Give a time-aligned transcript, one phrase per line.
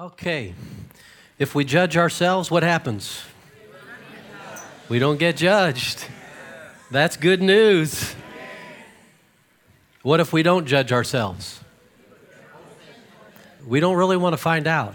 [0.00, 0.54] Okay.
[1.38, 3.22] If we judge ourselves, what happens?
[4.88, 6.06] We don't get judged.
[6.90, 8.14] That's good news.
[10.00, 11.60] What if we don't judge ourselves?
[13.66, 14.94] We don't really want to find out.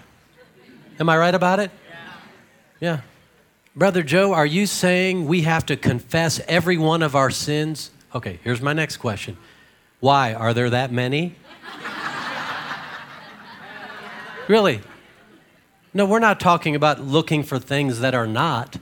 [0.99, 1.69] Am I right about it?
[2.79, 3.01] Yeah.
[3.76, 7.92] Brother Joe, are you saying we have to confess every one of our sins?
[8.15, 9.37] Okay, here's my next question.
[9.99, 10.33] Why?
[10.33, 11.35] Are there that many?
[14.47, 14.81] really?
[15.96, 18.75] No, we're not talking about looking for things that are not.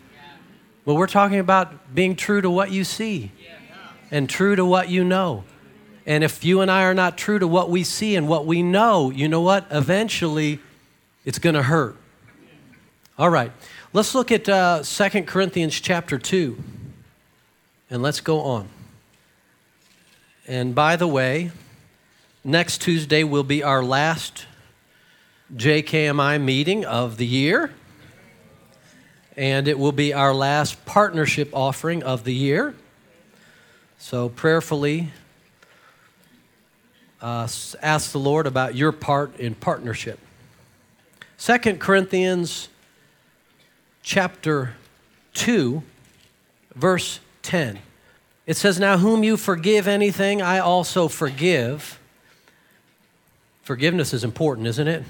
[0.84, 3.32] But we're talking about being true to what you see
[4.10, 5.44] and true to what you know.
[6.08, 8.64] And if you and I are not true to what we see and what we
[8.64, 9.68] know, you know what?
[9.70, 10.60] Eventually,
[11.24, 11.96] it's going to hurt.
[13.20, 13.52] All right.
[13.94, 16.58] Let's look at uh, 2 Corinthians chapter 2.
[17.92, 18.70] And let's go on.
[20.48, 21.52] And by the way,
[22.44, 24.48] next Tuesday will be our last
[25.56, 27.72] JKMI meeting of the year.
[29.36, 32.76] And it will be our last partnership offering of the year.
[33.98, 35.12] So, prayerfully,
[37.22, 37.48] uh,
[37.82, 40.20] ask the Lord about your part in partnership.
[41.38, 42.70] Second Corinthians
[44.02, 44.76] chapter
[45.34, 45.82] 2,
[46.76, 47.80] verse 10.
[48.46, 52.00] It says, Now, whom you forgive anything, I also forgive.
[53.64, 55.04] Forgiveness is important, isn't it?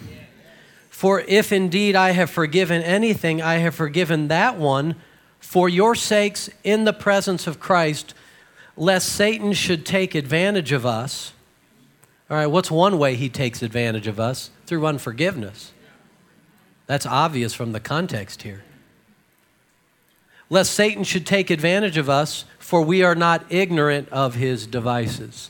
[0.94, 4.95] For if indeed I have forgiven anything, I have forgiven that one
[5.39, 8.13] for your sakes in the presence of Christ,
[8.77, 11.33] lest Satan should take advantage of us.
[12.30, 14.52] All right, what's one way he takes advantage of us?
[14.67, 15.71] Through unforgiveness.
[16.86, 18.64] That's obvious from the context here
[20.53, 25.49] lest Satan should take advantage of us, for we are not ignorant of his devices.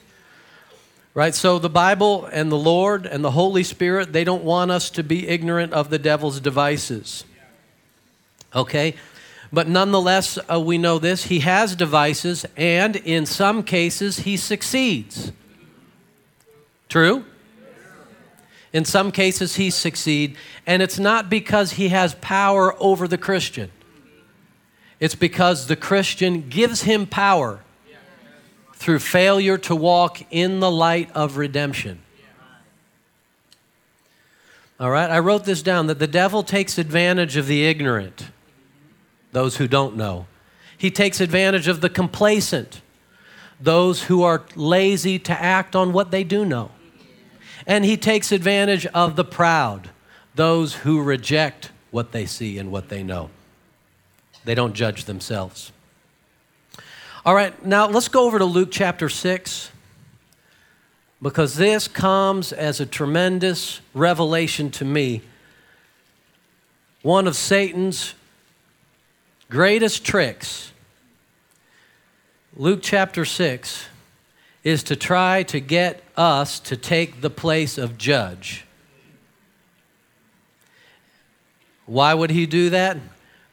[1.16, 1.36] Right?
[1.36, 5.04] So the Bible and the Lord and the Holy Spirit, they don't want us to
[5.04, 7.26] be ignorant of the devil's devices.
[8.56, 8.96] Okay?
[9.52, 11.26] But nonetheless, uh, we know this.
[11.26, 15.32] He has devices, and in some cases, he succeeds.
[16.90, 17.26] True?
[18.72, 23.70] In some cases, he succeeds, and it's not because he has power over the Christian.
[25.00, 27.63] It's because the Christian gives him power
[28.84, 32.00] through failure to walk in the light of redemption.
[34.78, 38.28] All right, I wrote this down that the devil takes advantage of the ignorant,
[39.32, 40.28] those who don't know.
[40.78, 42.82] He takes advantage of the complacent,
[43.58, 46.70] those who are lazy to act on what they do know.
[47.66, 49.92] And he takes advantage of the proud,
[50.36, 53.30] those who reject what they see and what they know.
[54.44, 55.72] They don't judge themselves.
[57.26, 59.72] All right, now let's go over to Luke chapter 6
[61.22, 65.22] because this comes as a tremendous revelation to me.
[67.02, 68.14] One of Satan's
[69.50, 70.72] greatest tricks,
[72.56, 73.86] Luke chapter 6,
[74.64, 78.66] is to try to get us to take the place of judge.
[81.86, 82.98] Why would he do that?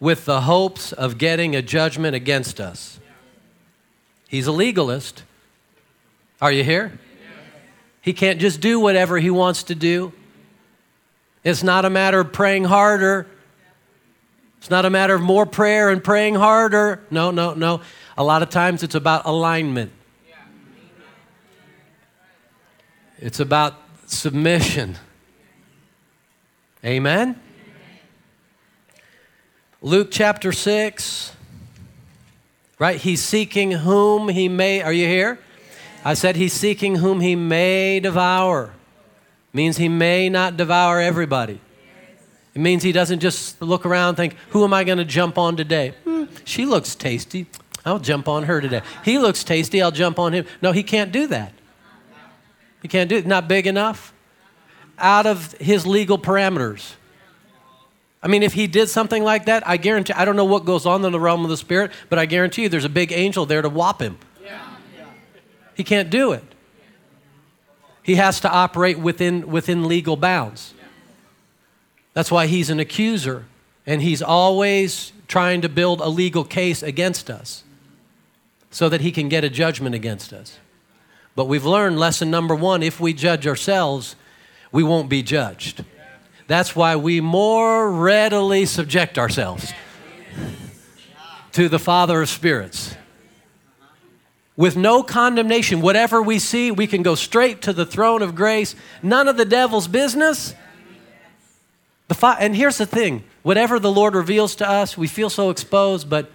[0.01, 3.00] with the hopes of getting a judgment against us.
[4.31, 5.25] He's a legalist.
[6.41, 7.01] Are you here?
[8.01, 10.13] He can't just do whatever he wants to do.
[11.43, 13.27] It's not a matter of praying harder.
[14.59, 17.01] It's not a matter of more prayer and praying harder.
[17.11, 17.81] No, no, no.
[18.17, 19.91] A lot of times it's about alignment,
[23.19, 23.75] it's about
[24.07, 24.97] submission.
[26.85, 27.41] Amen?
[29.83, 31.33] Luke chapter 6,
[32.81, 33.01] right?
[33.01, 35.39] He's seeking whom he may, are you here?
[36.05, 38.73] I said he's seeking whom he may devour.
[39.53, 41.61] Means he may not devour everybody.
[42.55, 45.57] It means he doesn't just look around think, who am I going to jump on
[45.57, 45.95] today?
[46.05, 47.47] Hmm, she looks tasty.
[47.85, 48.83] I'll jump on her today.
[49.05, 49.81] He looks tasty.
[49.83, 50.47] I'll jump on him.
[50.63, 51.53] No, he can't do that.
[52.83, 53.27] He can't do it.
[53.27, 54.13] Not big enough.
[54.99, 56.95] Out of his legal parameters.
[58.23, 60.85] I mean, if he did something like that, I guarantee, I don't know what goes
[60.85, 63.47] on in the realm of the spirit, but I guarantee you there's a big angel
[63.47, 64.19] there to whop him.
[64.45, 64.61] Yeah.
[65.75, 66.45] He can't do it.
[68.03, 70.75] He has to operate within, within legal bounds.
[72.13, 73.47] That's why he's an accuser,
[73.87, 77.63] and he's always trying to build a legal case against us
[78.71, 80.59] so that he can get a judgment against us.
[81.37, 84.17] But we've learned lesson number one if we judge ourselves,
[84.73, 85.85] we won't be judged.
[86.51, 89.73] That's why we more readily subject ourselves
[91.53, 92.97] to the Father of spirits.
[94.57, 98.75] With no condemnation, whatever we see, we can go straight to the throne of grace.
[99.01, 100.57] None of the devil's business.
[102.09, 105.51] The fa- and here's the thing whatever the Lord reveals to us, we feel so
[105.51, 106.33] exposed, but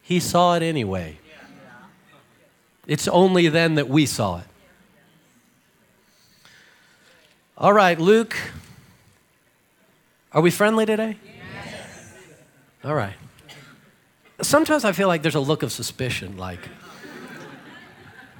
[0.00, 1.18] He saw it anyway.
[2.86, 4.46] It's only then that we saw it.
[7.58, 8.34] All right, Luke.
[10.32, 11.16] Are we friendly today?
[11.24, 12.14] Yes.
[12.84, 13.14] All right.
[14.40, 16.60] Sometimes I feel like there's a look of suspicion, like,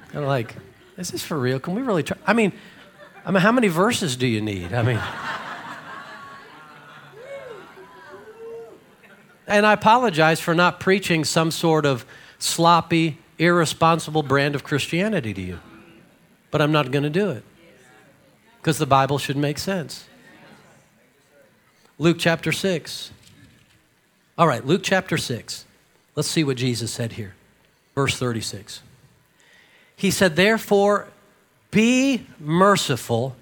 [0.09, 0.55] kind of like,
[0.97, 1.59] is this for real?
[1.59, 2.17] Can we really try?
[2.25, 2.53] I mean,
[3.25, 4.73] I mean, how many verses do you need?
[4.73, 4.99] I mean,
[9.47, 12.05] and I apologize for not preaching some sort of
[12.37, 15.59] sloppy, irresponsible brand of Christianity to you,
[16.51, 17.43] but I'm not going to do it
[18.57, 20.08] because the Bible should make sense.
[22.01, 23.11] Luke chapter 6.
[24.37, 25.65] All right, Luke chapter 6.
[26.15, 27.35] Let's see what Jesus said here.
[27.93, 28.81] Verse 36.
[29.97, 31.09] He said, Therefore,
[31.71, 33.35] be merciful,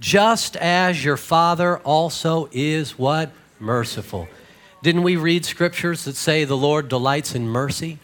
[0.00, 3.30] just as your Father also is what?
[3.58, 4.28] Merciful.
[4.82, 7.98] Didn't we read scriptures that say the Lord delights in mercy?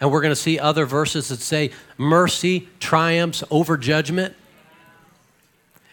[0.00, 4.34] And we're going to see other verses that say mercy triumphs over judgment.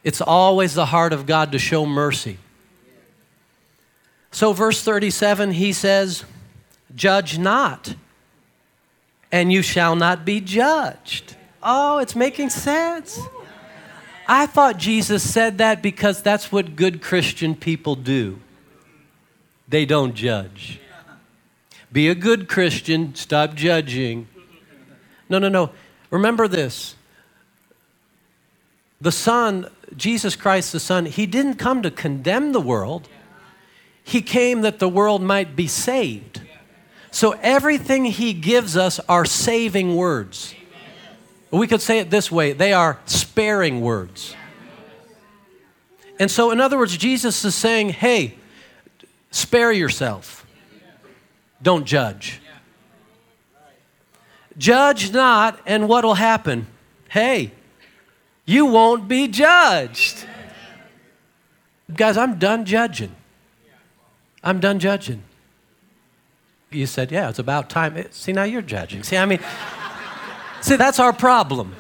[0.04, 2.38] It's always the heart of God to show mercy.
[4.32, 6.26] So, verse 37, he says,
[6.96, 7.96] Judge not,
[9.32, 11.36] and you shall not be judged.
[11.62, 13.20] Oh, it's making sense.
[14.28, 18.40] I thought Jesus said that because that's what good Christian people do.
[19.68, 20.80] They don't judge.
[21.92, 24.28] Be a good Christian, stop judging.
[25.30, 25.70] No, no, no.
[26.10, 26.96] Remember this.
[29.00, 33.08] The Son, Jesus Christ the Son, He didn't come to condemn the world,
[34.04, 36.42] He came that the world might be saved.
[37.12, 40.56] So everything He gives us are saving words.
[41.52, 44.36] We could say it this way they are sparing words.
[46.20, 48.36] And so, in other words, Jesus is saying, hey,
[49.32, 50.46] spare yourself,
[51.62, 52.40] don't judge.
[54.58, 56.68] Judge not, and what will happen?
[57.10, 57.52] Hey,
[58.46, 60.26] you won't be judged.
[61.94, 63.16] Guys, I'm done judging.
[64.44, 65.24] I'm done judging.
[66.72, 67.96] You said, yeah, it's about time.
[67.98, 69.04] Eh, see, now you're judging.
[69.04, 69.40] See, I mean,
[70.62, 71.76] see, that's our problem.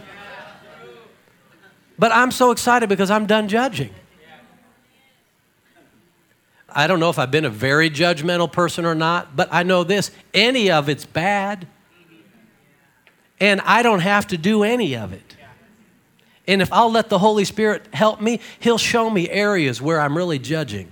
[1.98, 3.94] But I'm so excited because I'm done judging.
[6.75, 9.83] I don't know if I've been a very judgmental person or not, but I know
[9.83, 11.68] this any of it's bad.
[13.39, 15.32] And I don't have to do any of it.
[16.48, 20.18] And if I'll let the Holy Spirit help me, He'll show me areas where I'm
[20.18, 20.92] really judging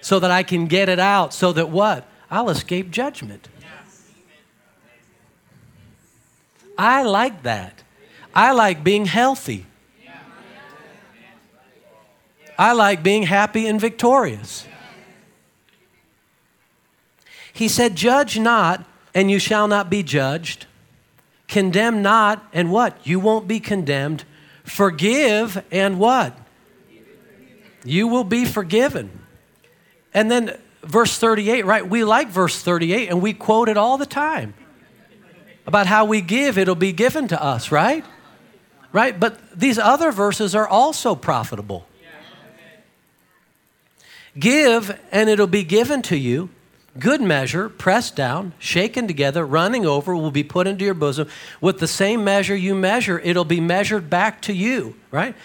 [0.00, 2.06] so that I can get it out so that what?
[2.30, 3.48] I'll escape judgment.
[6.78, 7.82] I like that.
[8.34, 9.66] I like being healthy.
[12.58, 14.66] I like being happy and victorious.
[17.52, 20.66] He said, Judge not, and you shall not be judged.
[21.48, 23.06] Condemn not, and what?
[23.06, 24.24] You won't be condemned.
[24.70, 26.36] Forgive, and what?
[27.84, 29.10] You will be forgiven.
[30.14, 31.88] And then verse 38, right?
[31.88, 34.54] We like verse 38 and we quote it all the time
[35.66, 38.04] about how we give, it'll be given to us, right?
[38.92, 39.18] Right?
[39.18, 41.86] But these other verses are also profitable.
[44.38, 46.50] Give, and it'll be given to you.
[46.98, 51.28] Good measure, pressed down, shaken together, running over, will be put into your bosom.
[51.60, 55.36] With the same measure you measure, it'll be measured back to you, right?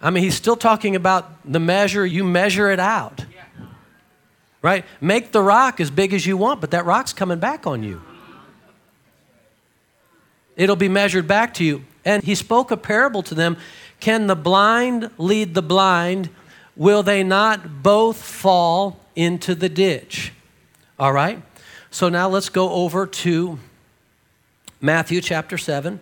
[0.00, 3.24] I mean, he's still talking about the measure, you measure it out
[4.66, 4.84] right?
[5.00, 8.02] Make the rock as big as you want, but that rock's coming back on you.
[10.56, 11.84] It'll be measured back to you.
[12.04, 13.58] And he spoke a parable to them
[14.00, 16.30] Can the blind lead the blind?
[16.74, 20.32] Will they not both fall into the ditch?
[20.98, 21.42] All right?
[21.90, 23.58] So now let's go over to
[24.80, 26.00] Matthew chapter 7.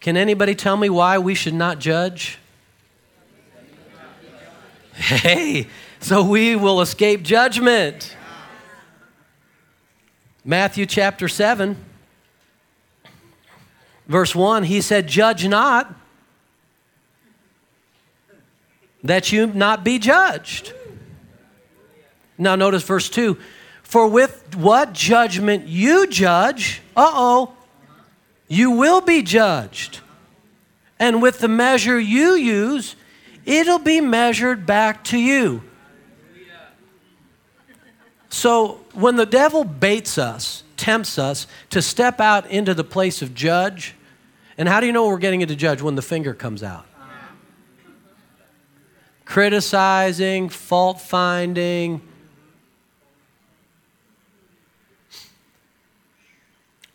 [0.00, 2.38] Can anybody tell me why we should not judge?
[4.92, 5.68] Hey,
[6.00, 8.16] so we will escape judgment.
[10.44, 11.76] Matthew chapter 7,
[14.06, 15.94] verse 1, he said, Judge not,
[19.04, 20.72] that you not be judged.
[22.38, 23.36] Now, notice verse 2
[23.88, 27.54] For with what judgment you judge, uh oh,
[28.46, 30.00] you will be judged.
[30.98, 32.96] And with the measure you use,
[33.46, 35.62] it'll be measured back to you.
[38.28, 43.34] So when the devil baits us, tempts us to step out into the place of
[43.34, 43.94] judge,
[44.58, 46.84] and how do you know we're getting into judge when the finger comes out?
[49.24, 52.00] criticizing, fault finding.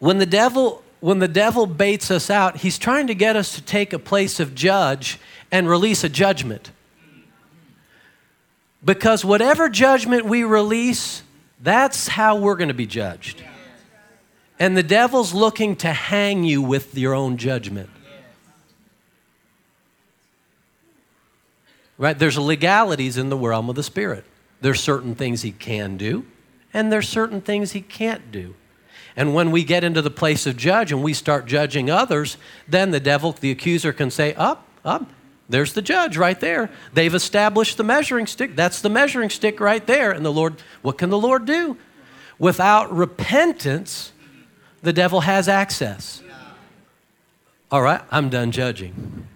[0.03, 3.61] When the devil when the devil baits us out, he's trying to get us to
[3.61, 5.17] take a place of judge
[5.49, 6.71] and release a judgment.
[8.83, 11.23] Because whatever judgment we release,
[11.61, 13.45] that's how we're going to be judged.
[14.59, 17.89] And the devil's looking to hang you with your own judgment.
[21.97, 22.19] Right?
[22.19, 24.25] There's legalities in the realm of the spirit.
[24.59, 26.25] There's certain things he can do,
[26.73, 28.55] and there's certain things he can't do.
[29.15, 32.91] And when we get into the place of judge and we start judging others, then
[32.91, 35.09] the devil, the accuser, can say, Up, up,
[35.49, 36.69] there's the judge right there.
[36.93, 38.55] They've established the measuring stick.
[38.55, 40.11] That's the measuring stick right there.
[40.11, 41.77] And the Lord, what can the Lord do?
[42.39, 44.13] Without repentance,
[44.81, 46.21] the devil has access.
[47.71, 49.27] All right, I'm done judging.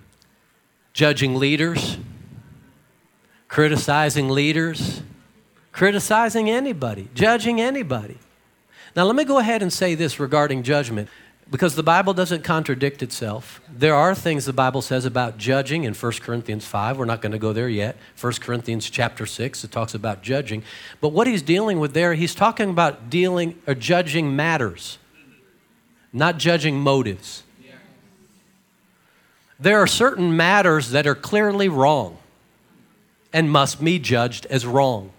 [0.94, 1.98] Judging leaders,
[3.48, 5.02] criticizing leaders,
[5.72, 8.18] criticizing anybody, judging anybody.
[8.98, 11.08] Now, let me go ahead and say this regarding judgment
[11.52, 13.62] because the Bible doesn't contradict itself.
[13.72, 16.98] There are things the Bible says about judging in 1 Corinthians 5.
[16.98, 17.96] We're not going to go there yet.
[18.20, 20.64] 1 Corinthians chapter 6, it talks about judging.
[21.00, 24.98] But what he's dealing with there, he's talking about dealing or judging matters,
[26.12, 27.44] not judging motives.
[29.60, 32.18] There are certain matters that are clearly wrong
[33.32, 35.12] and must be judged as wrong.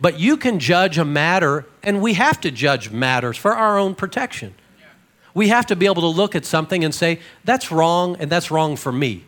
[0.00, 3.94] But you can judge a matter, and we have to judge matters for our own
[3.94, 4.54] protection.
[5.34, 8.50] We have to be able to look at something and say, that's wrong, and that's
[8.50, 9.24] wrong for me.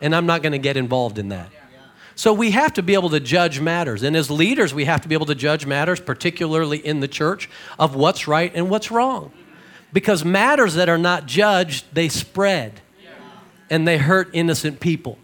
[0.00, 1.50] And I'm not going to get involved in that.
[2.16, 4.02] So we have to be able to judge matters.
[4.02, 7.50] And as leaders, we have to be able to judge matters, particularly in the church,
[7.78, 9.32] of what's right and what's wrong.
[9.92, 12.80] Because matters that are not judged, they spread
[13.70, 15.18] and they hurt innocent people.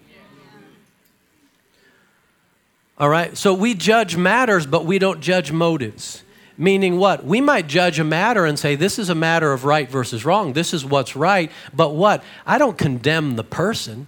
[3.00, 3.34] All right?
[3.36, 6.22] So we judge matters, but we don't judge motives.
[6.58, 7.24] Meaning what?
[7.24, 10.52] We might judge a matter and say, this is a matter of right versus wrong.
[10.52, 11.50] This is what's right.
[11.72, 12.22] But what?
[12.46, 14.06] I don't condemn the person.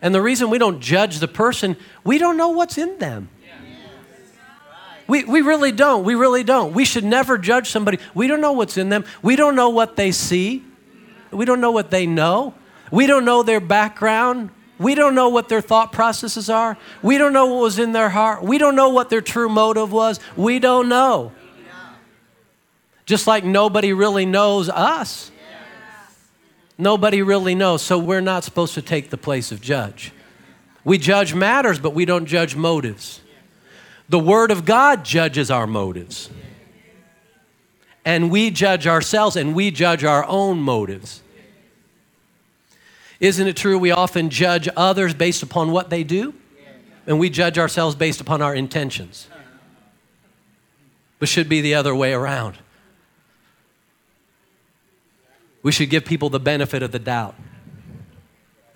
[0.00, 3.28] And the reason we don't judge the person, we don't know what's in them.
[5.08, 6.04] We, we really don't.
[6.04, 6.74] We really don't.
[6.74, 7.98] We should never judge somebody.
[8.14, 9.04] We don't know what's in them.
[9.22, 10.62] We don't know what they see.
[11.32, 12.54] We don't know what they know.
[12.92, 14.50] We don't know their background.
[14.78, 16.78] We don't know what their thought processes are.
[17.02, 18.42] We don't know what was in their heart.
[18.42, 20.20] We don't know what their true motive was.
[20.36, 21.32] We don't know.
[23.04, 25.30] Just like nobody really knows us.
[26.76, 27.82] Nobody really knows.
[27.82, 30.12] So we're not supposed to take the place of judge.
[30.84, 33.20] We judge matters, but we don't judge motives.
[34.08, 36.30] The Word of God judges our motives.
[38.04, 41.22] And we judge ourselves and we judge our own motives.
[43.20, 46.34] Isn't it true we often judge others based upon what they do?
[47.06, 49.28] And we judge ourselves based upon our intentions.
[51.18, 52.58] But should be the other way around.
[55.62, 57.34] We should give people the benefit of the doubt.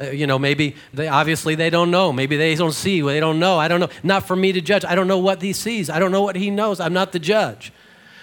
[0.00, 2.12] Uh, you know, maybe they obviously they don't know.
[2.12, 3.00] Maybe they don't see.
[3.02, 3.58] They don't know.
[3.58, 3.90] I don't know.
[4.02, 4.84] Not for me to judge.
[4.84, 5.88] I don't know what he sees.
[5.88, 6.80] I don't know what he knows.
[6.80, 7.72] I'm not the judge.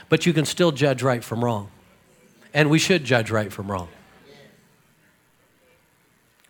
[0.10, 1.70] But you can still judge right from wrong.
[2.54, 3.88] And we should judge right from wrong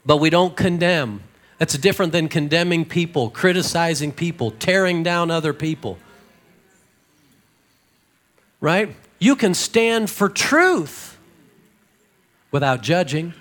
[0.09, 1.21] but we don't condemn.
[1.59, 5.99] That's different than condemning people, criticizing people, tearing down other people.
[8.59, 8.95] Right?
[9.19, 11.15] You can stand for truth
[12.49, 13.35] without judging.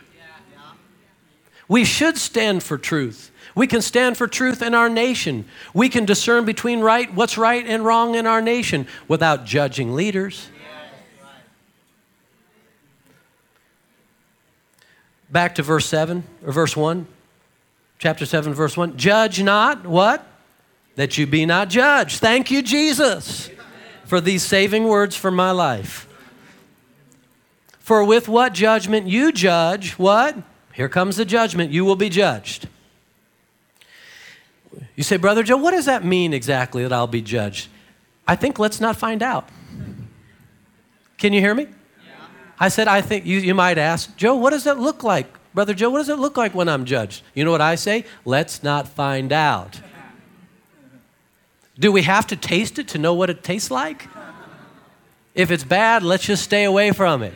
[1.68, 3.30] We should stand for truth.
[3.54, 5.46] We can stand for truth in our nation.
[5.72, 10.50] We can discern between right, what's right and wrong in our nation without judging leaders.
[15.30, 17.06] Back to verse 7 or verse 1.
[17.98, 18.96] Chapter 7, verse 1.
[18.96, 20.24] Judge not what?
[20.94, 22.20] That you be not judged.
[22.20, 23.50] Thank you, Jesus,
[24.04, 26.06] for these saving words for my life.
[27.78, 30.36] For with what judgment you judge, what?
[30.74, 31.72] Here comes the judgment.
[31.72, 32.68] You will be judged.
[34.94, 37.68] You say, Brother Joe, what does that mean exactly that I'll be judged?
[38.26, 39.48] I think let's not find out.
[41.16, 41.66] Can you hear me?
[42.60, 45.26] I said, I think you, you might ask, Joe, what does that look like?
[45.54, 47.22] Brother Joe, what does it look like when I'm judged?
[47.34, 48.04] You know what I say?
[48.24, 49.80] Let's not find out.
[51.78, 54.08] Do we have to taste it to know what it tastes like?
[55.34, 57.34] If it's bad, let's just stay away from it.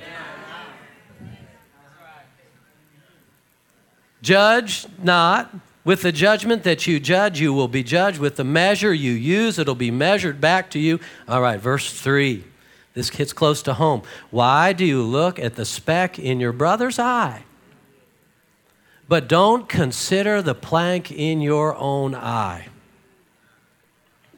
[4.23, 5.55] Judge not.
[5.85, 8.19] With the judgment that you judge, you will be judged.
[8.19, 11.00] With the measure you use, it'll be measured back to you.
[11.26, 12.45] All right, verse 3.
[12.95, 14.03] This hits close to home.
[14.31, 17.45] Why do you look at the speck in your brother's eye,
[19.09, 22.69] But don't consider the plank in your own eye.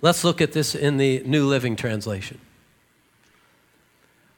[0.01, 2.41] Let's look at this in the New Living Translation.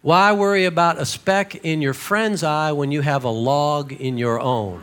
[0.03, 4.19] Why worry about a speck in your friend's eye when you have a log in
[4.19, 4.83] your own?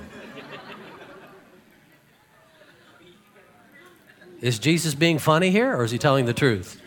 [4.41, 6.82] Is Jesus being funny here or is he telling the truth?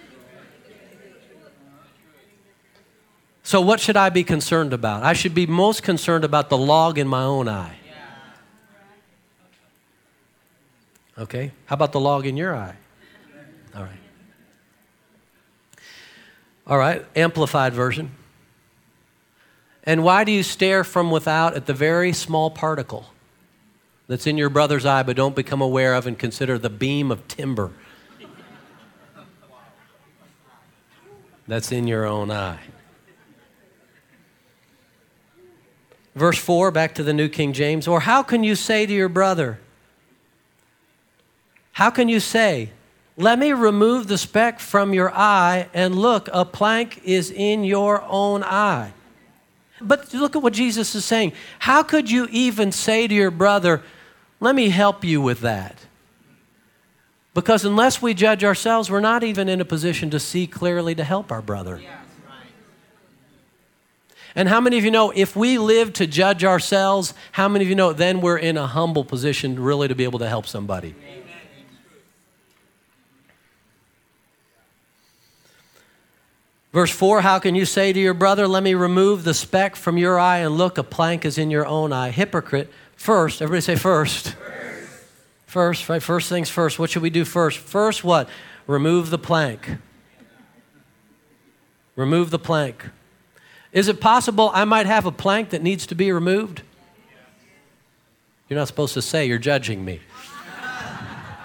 [3.46, 5.04] So, what should I be concerned about?
[5.04, 7.76] I should be most concerned about the log in my own eye.
[11.16, 11.52] Okay?
[11.66, 12.74] How about the log in your eye?
[13.72, 14.00] All right.
[16.66, 18.10] All right, amplified version.
[19.84, 23.12] And why do you stare from without at the very small particle
[24.08, 27.28] that's in your brother's eye but don't become aware of and consider the beam of
[27.28, 27.70] timber
[31.46, 32.58] that's in your own eye?
[36.16, 37.86] Verse 4, back to the New King James.
[37.86, 39.60] Or how can you say to your brother,
[41.72, 42.70] how can you say,
[43.18, 48.02] Let me remove the speck from your eye, and look, a plank is in your
[48.08, 48.94] own eye?
[49.78, 51.34] But look at what Jesus is saying.
[51.58, 53.82] How could you even say to your brother,
[54.40, 55.76] Let me help you with that?
[57.34, 61.04] Because unless we judge ourselves, we're not even in a position to see clearly to
[61.04, 61.82] help our brother.
[64.36, 67.70] And how many of you know if we live to judge ourselves, how many of
[67.70, 70.94] you know then we're in a humble position really to be able to help somebody?
[76.70, 79.96] Verse 4 How can you say to your brother, Let me remove the speck from
[79.96, 82.10] your eye, and look, a plank is in your own eye?
[82.10, 82.70] Hypocrite.
[82.94, 84.34] First, everybody say first.
[85.46, 86.02] First, first right?
[86.02, 86.78] First things first.
[86.78, 87.56] What should we do first?
[87.56, 88.28] First, what?
[88.66, 89.78] Remove the plank.
[91.94, 92.90] Remove the plank.
[93.76, 96.62] Is it possible I might have a plank that needs to be removed?
[98.48, 100.00] You're not supposed to say, you're judging me.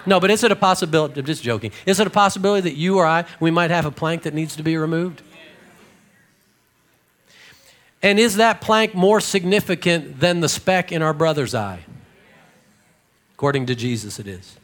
[0.06, 1.20] No, but is it a possibility?
[1.20, 1.74] I'm just joking.
[1.86, 4.56] Is it a possibility that you or I, we might have a plank that needs
[4.56, 5.22] to be removed?
[8.02, 11.84] And is that plank more significant than the speck in our brother's eye?
[13.34, 14.56] According to Jesus, it is.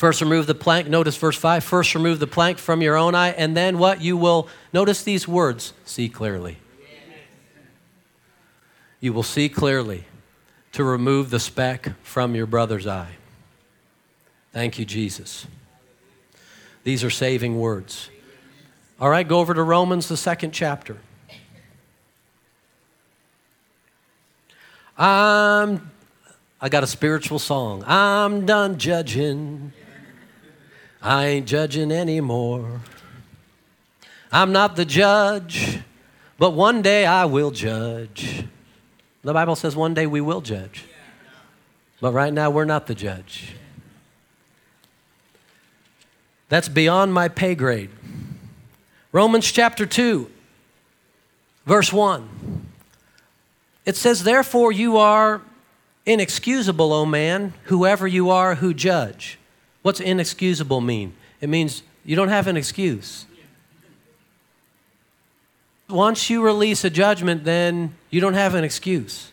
[0.00, 0.88] First, remove the plank.
[0.88, 1.62] Notice verse 5.
[1.62, 4.00] First, remove the plank from your own eye, and then what?
[4.00, 6.56] You will, notice these words, see clearly.
[8.98, 10.06] You will see clearly
[10.72, 13.16] to remove the speck from your brother's eye.
[14.54, 15.46] Thank you, Jesus.
[16.82, 18.08] These are saving words.
[18.98, 20.96] All right, go over to Romans, the second chapter.
[24.96, 25.90] I'm,
[26.58, 27.84] I got a spiritual song.
[27.86, 29.74] I'm done judging.
[31.02, 32.82] I ain't judging anymore.
[34.30, 35.80] I'm not the judge,
[36.38, 38.44] but one day I will judge.
[39.22, 40.84] The Bible says one day we will judge.
[42.00, 43.54] But right now we're not the judge.
[46.48, 47.90] That's beyond my pay grade.
[49.12, 50.30] Romans chapter 2,
[51.66, 52.66] verse 1.
[53.84, 55.42] It says, Therefore you are
[56.06, 59.39] inexcusable, O man, whoever you are who judge.
[59.82, 61.14] What's inexcusable mean?
[61.40, 63.26] It means you don't have an excuse.
[65.88, 69.32] Once you release a judgment, then you don't have an excuse.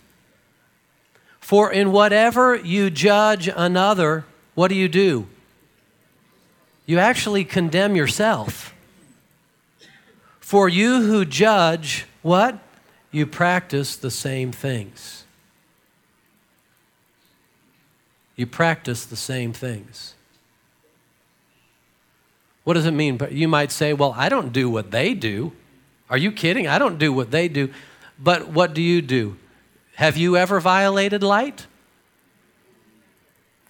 [1.39, 5.27] For in whatever you judge another, what do you do?
[6.87, 8.73] you actually condemn yourself.
[10.39, 12.57] For you who judge, what?
[13.11, 15.25] You practice the same things.
[18.37, 20.13] You practice the same things.
[22.67, 23.15] What does it mean?
[23.15, 25.53] But you might say, Well, I don't do what they do.
[26.09, 26.67] Are you kidding?
[26.67, 27.69] I don't do what they do.
[28.19, 29.37] But what do you do?
[29.95, 31.65] Have you ever violated light?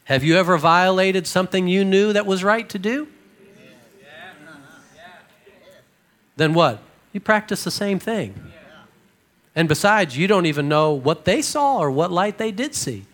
[0.06, 3.08] Have you ever violated something you knew that was right to do?
[6.36, 6.82] Then what?
[7.14, 8.34] You practice the same thing.
[9.56, 13.06] And besides, you don't even know what they saw or what light they did see.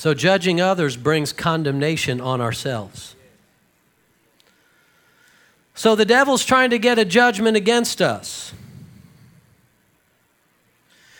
[0.00, 3.14] So judging others brings condemnation on ourselves.
[5.74, 8.54] So the devil's trying to get a judgment against us.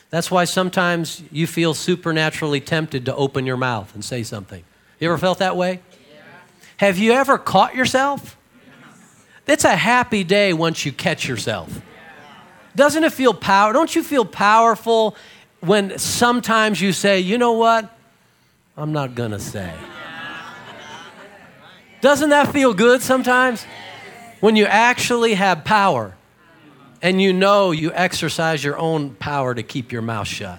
[0.08, 4.64] That's why sometimes you feel supernaturally tempted to open your mouth and say something.
[4.98, 5.80] You ever felt that way?
[6.14, 6.22] Yeah.
[6.78, 8.38] Have you ever caught yourself?
[9.46, 11.82] It's a happy day once you catch yourself.
[12.74, 13.74] Doesn't it feel power?
[13.74, 15.16] Don't you feel powerful
[15.60, 17.98] when sometimes you say, you know what?
[18.76, 19.72] I'm not going to say.
[22.00, 23.64] Doesn't that feel good sometimes?
[24.40, 26.16] When you actually have power.
[27.02, 30.58] and you know you exercise your own power to keep your mouth shut.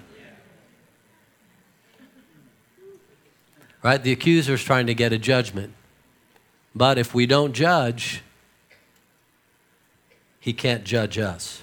[3.82, 4.02] Right?
[4.02, 5.72] The accuser is trying to get a judgment.
[6.74, 8.22] But if we don't judge,
[10.40, 11.62] he can't judge us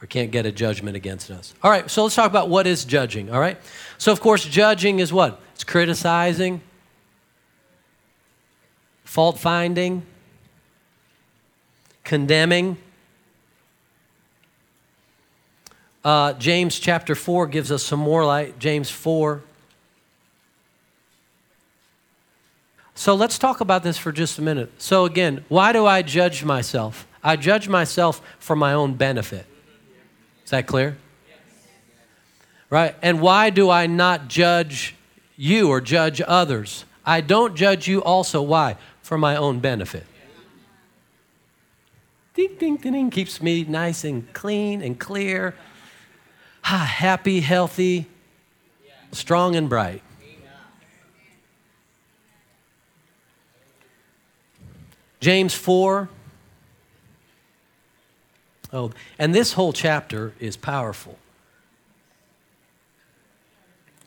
[0.00, 1.54] or can't get a judgment against us.
[1.62, 3.58] All right, so let's talk about what is judging, all right?
[3.98, 5.40] So, of course, judging is what?
[5.54, 6.60] It's criticizing,
[9.04, 10.06] fault finding,
[12.04, 12.76] condemning.
[16.04, 18.58] Uh, James chapter 4 gives us some more light.
[18.58, 19.42] James 4.
[22.94, 24.72] So let's talk about this for just a minute.
[24.78, 27.06] So, again, why do I judge myself?
[27.22, 29.46] I judge myself for my own benefit.
[30.48, 30.96] Is that clear?
[32.70, 32.96] Right?
[33.02, 34.94] And why do I not judge
[35.36, 36.86] you or judge others?
[37.04, 38.40] I don't judge you also.
[38.40, 38.78] Why?
[39.02, 40.06] For my own benefit.
[42.32, 43.10] Ding, ding, ding, ding.
[43.10, 45.54] Keeps me nice and clean and clear,
[46.64, 48.06] ah, happy, healthy,
[49.12, 50.00] strong, and bright.
[55.20, 56.08] James 4.
[58.72, 61.18] Oh, and this whole chapter is powerful.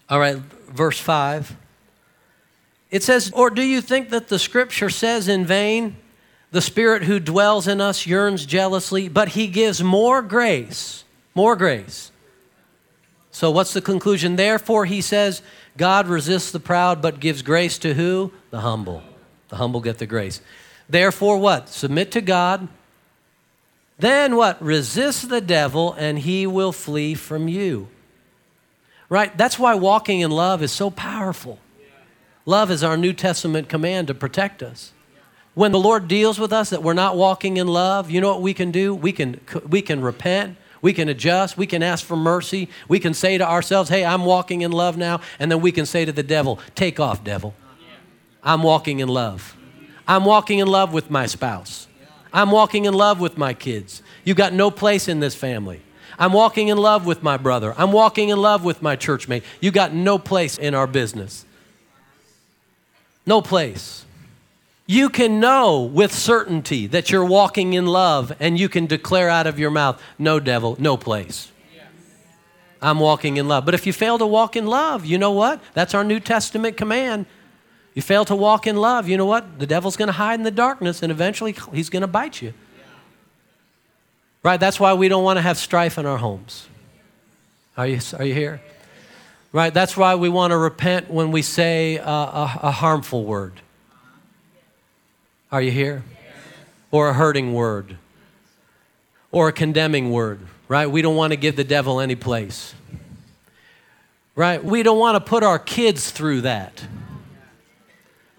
[0.10, 1.56] All right, verse 5.
[2.91, 5.95] It says, Or do you think that the scripture says in vain,
[6.52, 12.12] the Spirit who dwells in us yearns jealously, but He gives more grace, more grace.
[13.32, 14.36] So, what's the conclusion?
[14.36, 15.41] Therefore, He says,
[15.78, 18.34] God resists the proud, but gives grace to who?
[18.50, 19.02] The humble.
[19.47, 20.41] The humble get the grace.
[20.89, 21.69] Therefore, what?
[21.69, 22.67] Submit to God.
[24.01, 24.59] Then what?
[24.63, 27.87] Resist the devil, and he will flee from you.
[29.09, 29.37] Right?
[29.37, 31.59] That's why walking in love is so powerful.
[32.47, 34.91] Love is our New Testament command to protect us.
[35.53, 38.41] When the Lord deals with us that we're not walking in love, you know what
[38.41, 38.95] we can do?
[38.95, 43.13] We can, we can repent, we can adjust, we can ask for mercy, we can
[43.13, 46.11] say to ourselves, hey, I'm walking in love now, and then we can say to
[46.11, 47.53] the devil, take off, devil.
[48.41, 49.55] I'm walking in love.
[50.07, 51.87] I'm walking in love with my spouse.
[52.33, 54.01] I'm walking in love with my kids.
[54.23, 55.81] You've got no place in this family.
[56.17, 57.73] I'm walking in love with my brother.
[57.77, 59.43] I'm walking in love with my church mate.
[59.59, 61.45] You got no place in our business.
[63.25, 64.05] No place.
[64.85, 69.47] You can know with certainty that you're walking in love and you can declare out
[69.47, 71.51] of your mouth, no devil, no place.
[72.81, 73.63] I'm walking in love.
[73.63, 75.61] But if you fail to walk in love, you know what?
[75.73, 77.25] That's our New Testament command.
[77.93, 79.60] You fail to walk in love, you know what?
[79.60, 82.54] The devil's going to hide in the darkness and eventually he's going to bite you.
[84.43, 84.60] Right?
[84.60, 86.67] That's why we don't want to have strife in our homes.
[87.77, 88.62] Are you, are you here?
[89.51, 89.73] Right?
[89.73, 93.54] That's why we want to repent when we say a, a, a harmful word.
[95.51, 96.04] Are you here?
[96.91, 97.97] Or a hurting word.
[99.32, 100.39] Or a condemning word.
[100.69, 100.88] Right?
[100.88, 102.73] We don't want to give the devil any place.
[104.36, 104.63] Right?
[104.63, 106.86] We don't want to put our kids through that.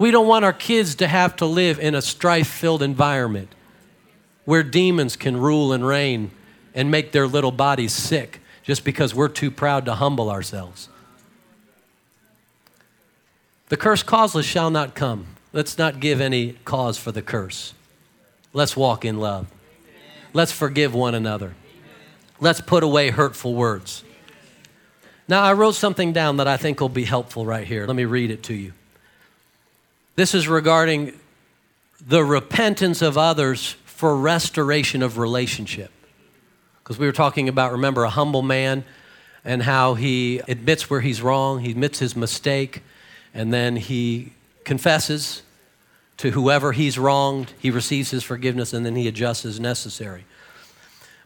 [0.02, 3.54] We don't want our kids to have to live in a strife filled environment
[4.44, 6.32] where demons can rule and reign
[6.74, 10.88] and make their little bodies sick just because we're too proud to humble ourselves.
[13.68, 15.36] The curse causeless shall not come.
[15.52, 17.72] Let's not give any cause for the curse.
[18.52, 19.46] Let's walk in love.
[20.32, 21.54] Let's forgive one another.
[22.40, 24.02] Let's put away hurtful words.
[25.28, 27.86] Now, I wrote something down that I think will be helpful right here.
[27.86, 28.72] Let me read it to you.
[30.14, 31.18] This is regarding
[32.06, 35.90] the repentance of others for restoration of relationship.
[36.82, 38.84] Because we were talking about, remember, a humble man
[39.44, 42.82] and how he admits where he's wrong, he admits his mistake,
[43.32, 44.32] and then he
[44.64, 45.42] confesses
[46.18, 50.24] to whoever he's wronged, he receives his forgiveness, and then he adjusts as necessary.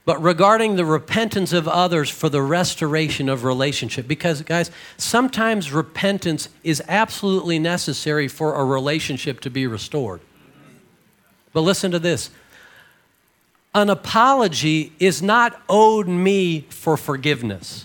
[0.06, 6.48] But regarding the repentance of others for the restoration of relationship, because guys, sometimes repentance
[6.62, 10.20] is absolutely necessary for a relationship to be restored.
[11.52, 12.30] But listen to this
[13.74, 17.84] an apology is not owed me for forgiveness.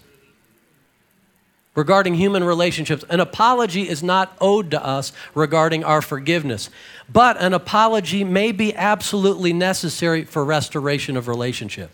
[1.73, 6.69] Regarding human relationships, an apology is not owed to us regarding our forgiveness.
[7.11, 11.89] But an apology may be absolutely necessary for restoration of relationship.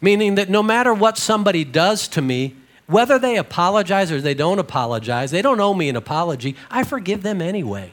[0.00, 4.58] Meaning that no matter what somebody does to me, whether they apologize or they don't
[4.58, 6.56] apologize, they don't owe me an apology.
[6.70, 7.92] I forgive them anyway.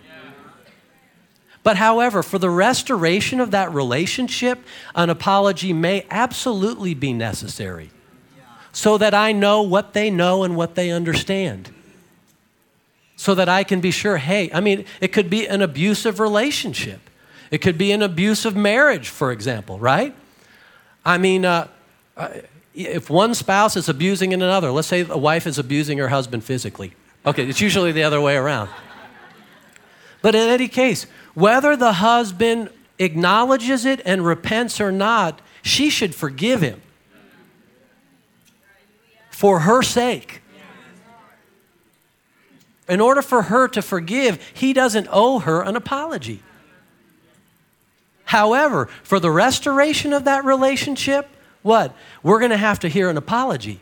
[1.62, 4.60] But however, for the restoration of that relationship,
[4.96, 7.92] an apology may absolutely be necessary
[8.72, 11.74] so that I know what they know and what they understand.
[13.18, 17.02] So that I can be sure, hey, I mean, it could be an abusive relationship.
[17.52, 20.16] It could be an abusive marriage, for example, right?
[21.04, 21.68] I mean, uh,
[22.74, 26.94] if one spouse is abusing another, let's say a wife is abusing her husband physically.
[27.26, 28.70] Okay, it's usually the other way around.
[30.22, 36.16] But in any case, whether the husband acknowledges it and repents or not, she should
[36.16, 36.82] forgive him
[39.30, 40.42] for her sake.
[42.90, 46.42] In order for her to forgive, he doesn't owe her an apology.
[48.26, 51.30] However, for the restoration of that relationship,
[51.62, 51.96] what?
[52.24, 53.80] We're going to have to hear an apology.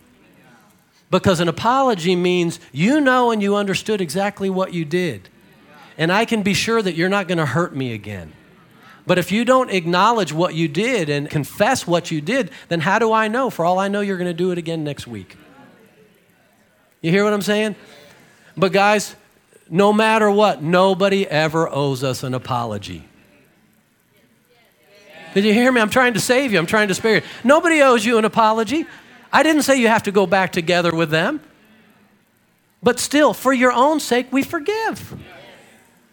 [1.11, 5.29] Because an apology means you know and you understood exactly what you did.
[5.97, 8.33] And I can be sure that you're not going to hurt me again.
[9.07, 12.97] But if you don't acknowledge what you did and confess what you did, then how
[12.97, 13.49] do I know?
[13.49, 15.37] For all I know, you're going to do it again next week.
[17.01, 17.75] You hear what I'm saying?
[18.57, 19.15] But, guys,
[19.69, 23.07] no matter what, nobody ever owes us an apology.
[25.35, 25.81] Did you hear me?
[25.81, 26.57] I'm trying to save you.
[26.57, 27.21] I'm trying to spare you.
[27.43, 28.87] Nobody owes you an apology.
[29.33, 31.41] I didn't say you have to go back together with them.
[32.81, 35.13] But still, for your own sake, we forgive.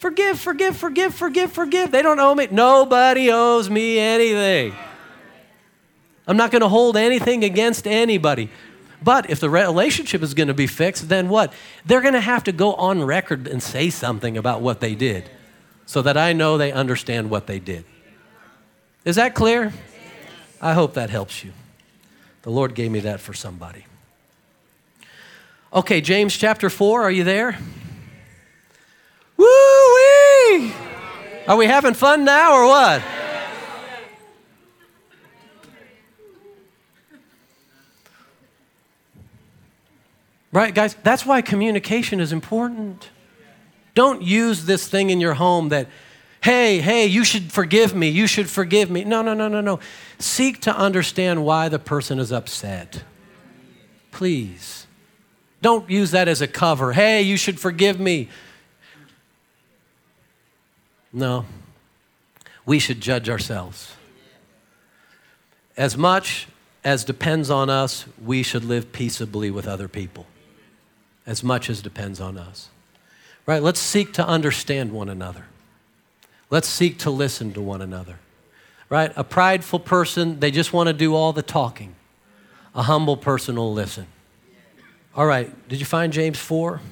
[0.00, 1.92] Forgive, forgive, forgive, forgive, forgive.
[1.92, 2.48] They don't owe me.
[2.50, 4.74] Nobody owes me anything.
[6.26, 8.50] I'm not going to hold anything against anybody.
[9.04, 11.52] But if the relationship is going to be fixed, then what?
[11.86, 15.30] They're going to have to go on record and say something about what they did
[15.86, 17.84] so that I know they understand what they did.
[19.04, 19.72] Is that clear?
[20.60, 21.52] I hope that helps you.
[22.42, 23.84] The Lord gave me that for somebody.
[25.72, 27.58] Okay, James chapter 4, are you there?
[29.36, 30.72] Woo wee!
[31.48, 33.02] Are we having fun now or what?
[40.52, 40.94] Right, guys?
[41.02, 43.08] That's why communication is important.
[43.94, 45.88] Don't use this thing in your home that,
[46.42, 49.04] hey, hey, you should forgive me, you should forgive me.
[49.04, 49.80] No, no, no, no, no.
[50.18, 53.04] Seek to understand why the person is upset.
[54.10, 54.86] Please.
[55.60, 56.92] Don't use that as a cover.
[56.92, 58.28] Hey, you should forgive me.
[61.12, 61.44] No.
[62.66, 63.94] We should judge ourselves.
[65.76, 66.48] As much
[66.84, 70.26] as depends on us, we should live peaceably with other people
[71.26, 72.68] as much as depends on us.
[73.46, 73.62] Right?
[73.62, 75.46] Let's seek to understand one another.
[76.52, 78.18] Let's seek to listen to one another.
[78.90, 79.10] Right?
[79.16, 81.94] A prideful person, they just want to do all the talking.
[82.74, 84.06] A humble person will listen.
[85.16, 86.82] All right, did you find James 4?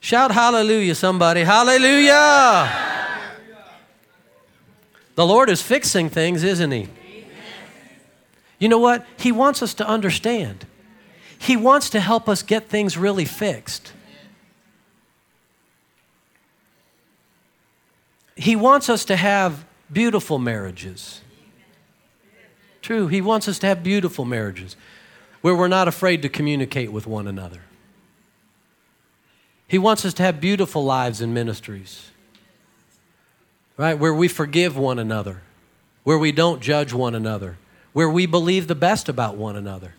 [0.00, 1.42] Shout hallelujah, somebody.
[1.42, 2.68] Hallelujah!
[5.14, 6.88] The Lord is fixing things, isn't He?
[8.58, 9.06] You know what?
[9.16, 10.66] He wants us to understand.
[11.38, 13.92] He wants to help us get things really fixed.
[18.36, 21.22] He wants us to have beautiful marriages.
[22.82, 24.76] True, He wants us to have beautiful marriages
[25.40, 27.62] where we're not afraid to communicate with one another.
[29.68, 32.10] He wants us to have beautiful lives and ministries,
[33.76, 33.98] right?
[33.98, 35.42] Where we forgive one another,
[36.04, 37.56] where we don't judge one another,
[37.92, 39.94] where we believe the best about one another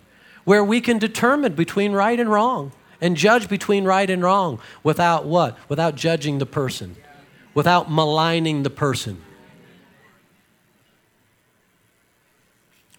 [0.48, 2.72] where we can determine between right and wrong
[3.02, 5.58] and judge between right and wrong without what?
[5.68, 6.96] Without judging the person,
[7.58, 9.20] without maligning the person.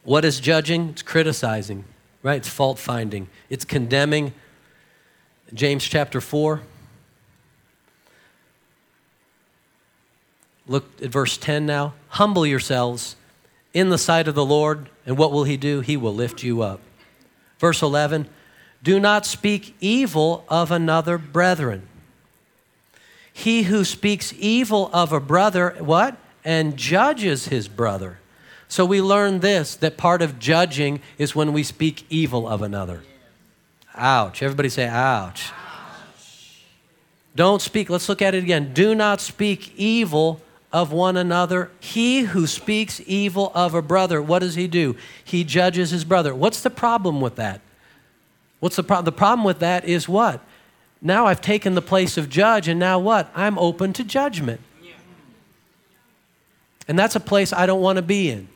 [0.03, 0.89] What is judging?
[0.89, 1.85] It's criticizing,
[2.25, 2.39] right?
[2.39, 4.35] It's fault finding, it's condemning.
[5.55, 6.61] James chapter 4.
[10.67, 11.95] Look at verse 10 now.
[12.09, 13.15] Humble yourselves
[13.73, 15.83] in the sight of the Lord, and what will He do?
[15.83, 16.81] He will lift you up.
[17.61, 18.29] Verse 11
[18.83, 21.89] Do not speak evil of another brethren.
[23.39, 26.17] He who speaks evil of a brother, what?
[26.45, 28.19] And judges his brother.
[28.67, 33.05] So we learn this that part of judging is when we speak evil of another.
[33.95, 34.43] Ouch.
[34.43, 35.53] Everybody say, ouch.
[37.37, 37.89] Don't speak.
[37.89, 38.75] Let's look at it again.
[38.75, 40.41] Do not speak evil
[40.73, 41.71] of one another.
[41.79, 44.97] He who speaks evil of a brother, what does he do?
[45.23, 46.35] He judges his brother.
[46.35, 47.61] What's the problem with that?
[48.59, 49.05] What's the problem?
[49.05, 50.43] The problem with that is what?
[51.01, 53.31] Now I've taken the place of judge, and now what?
[53.35, 54.61] I'm open to judgment.
[56.89, 58.49] And that's a place I don't want to be in.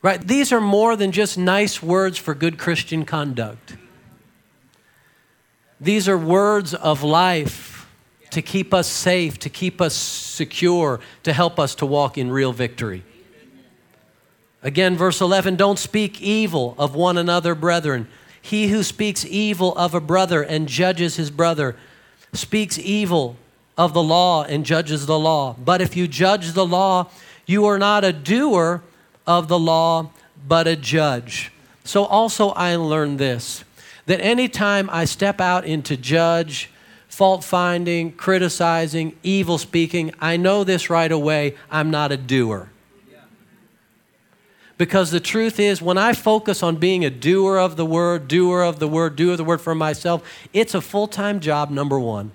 [0.00, 0.20] Right?
[0.20, 3.76] These are more than just nice words for good Christian conduct.
[5.80, 7.88] These are words of life
[8.30, 12.52] to keep us safe, to keep us secure, to help us to walk in real
[12.52, 13.04] victory.
[14.62, 18.08] Again, verse 11 don't speak evil of one another, brethren.
[18.42, 21.76] He who speaks evil of a brother and judges his brother
[22.32, 23.36] speaks evil
[23.78, 25.54] of the law and judges the law.
[25.64, 27.08] But if you judge the law,
[27.46, 28.82] you are not a doer
[29.26, 30.10] of the law,
[30.46, 31.52] but a judge.
[31.84, 33.64] So also I learned this
[34.06, 36.68] that anytime I step out into judge,
[37.06, 42.71] fault finding, criticizing, evil speaking, I know this right away I'm not a doer.
[44.82, 48.62] Because the truth is, when I focus on being a doer of the word, doer
[48.62, 52.00] of the word, doer of the word for myself, it's a full time job, number
[52.00, 52.32] one.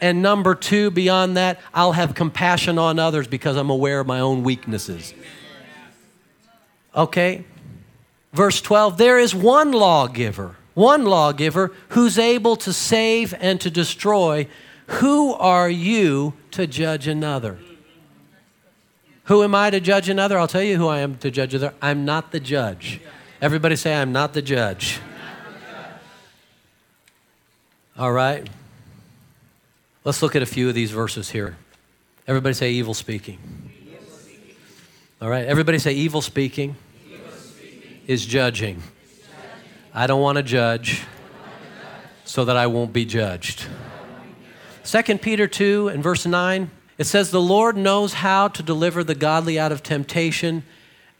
[0.00, 4.18] And number two, beyond that, I'll have compassion on others because I'm aware of my
[4.18, 5.12] own weaknesses.
[6.96, 7.44] Okay?
[8.32, 14.48] Verse 12 there is one lawgiver, one lawgiver who's able to save and to destroy.
[14.86, 17.58] Who are you to judge another?
[19.28, 20.38] Who am I to judge another?
[20.38, 21.74] I'll tell you who I am to judge another.
[21.82, 22.98] I'm not the judge.
[23.42, 25.00] Everybody say, I'm not the judge.
[27.98, 28.48] All right.
[30.02, 31.58] Let's look at a few of these verses here.
[32.26, 33.38] Everybody say evil speaking.
[35.20, 35.44] All right.
[35.44, 36.74] Everybody say evil speaking,
[38.06, 38.82] is judging.
[39.92, 41.02] I don't want to judge
[42.24, 43.66] so that I won't be judged.
[44.84, 49.14] 2 Peter 2 and verse 9, it says, The Lord knows how to deliver the
[49.14, 50.64] godly out of temptation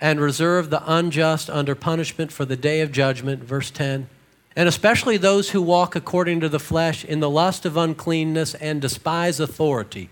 [0.00, 3.42] and reserve the unjust under punishment for the day of judgment.
[3.42, 4.08] Verse 10
[4.58, 8.82] and especially those who walk according to the flesh in the lust of uncleanness and
[8.82, 10.10] despise authority.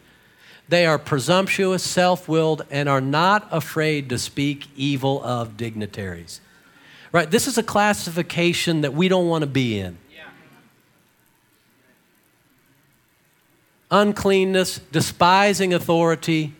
[0.69, 6.41] They are presumptuous, self willed, and are not afraid to speak evil of dignitaries.
[7.11, 7.29] Right?
[7.29, 9.99] This is a classification that we don't want to be in.
[13.91, 16.55] Uncleanness, despising authority,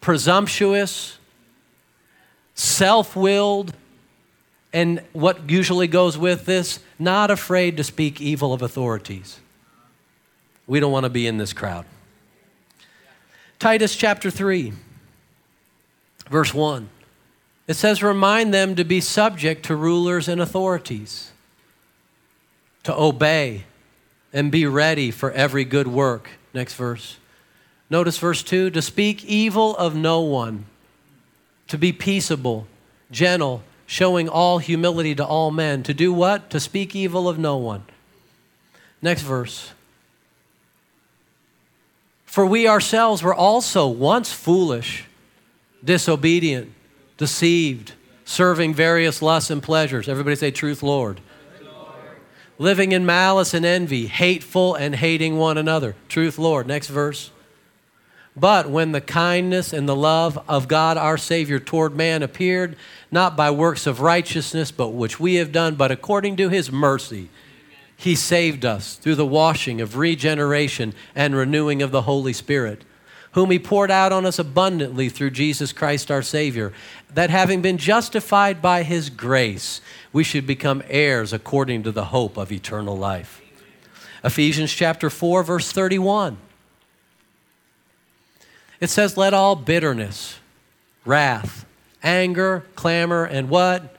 [0.00, 1.18] presumptuous,
[2.54, 3.74] self willed,
[4.72, 9.38] and what usually goes with this, not afraid to speak evil of authorities.
[10.66, 11.86] We don't want to be in this crowd.
[13.58, 14.72] Titus chapter 3,
[16.28, 16.88] verse 1.
[17.66, 21.32] It says, Remind them to be subject to rulers and authorities,
[22.82, 23.64] to obey
[24.32, 26.30] and be ready for every good work.
[26.54, 27.18] Next verse.
[27.90, 30.64] Notice verse 2 to speak evil of no one,
[31.68, 32.66] to be peaceable,
[33.10, 35.82] gentle, showing all humility to all men.
[35.82, 36.48] To do what?
[36.50, 37.84] To speak evil of no one.
[39.02, 39.72] Next verse.
[42.24, 45.04] For we ourselves were also once foolish,
[45.84, 46.72] disobedient,
[47.16, 47.92] deceived,
[48.24, 50.08] serving various lusts and pleasures.
[50.08, 51.20] Everybody say, Truth, Lord.
[52.58, 55.96] Living in malice and envy, hateful and hating one another.
[56.08, 56.66] Truth, Lord.
[56.66, 57.30] Next verse.
[58.36, 62.76] But when the kindness and the love of God our Savior toward man appeared,
[63.10, 67.28] not by works of righteousness, but which we have done, but according to his mercy,
[67.96, 72.82] he saved us through the washing of regeneration and renewing of the Holy Spirit,
[73.32, 76.72] whom he poured out on us abundantly through Jesus Christ our Savior,
[77.12, 79.80] that having been justified by his grace,
[80.14, 83.42] we should become heirs according to the hope of eternal life.
[84.22, 86.38] Ephesians chapter 4, verse 31.
[88.80, 90.38] It says, Let all bitterness,
[91.04, 91.66] wrath,
[92.00, 93.96] anger, clamor, and what?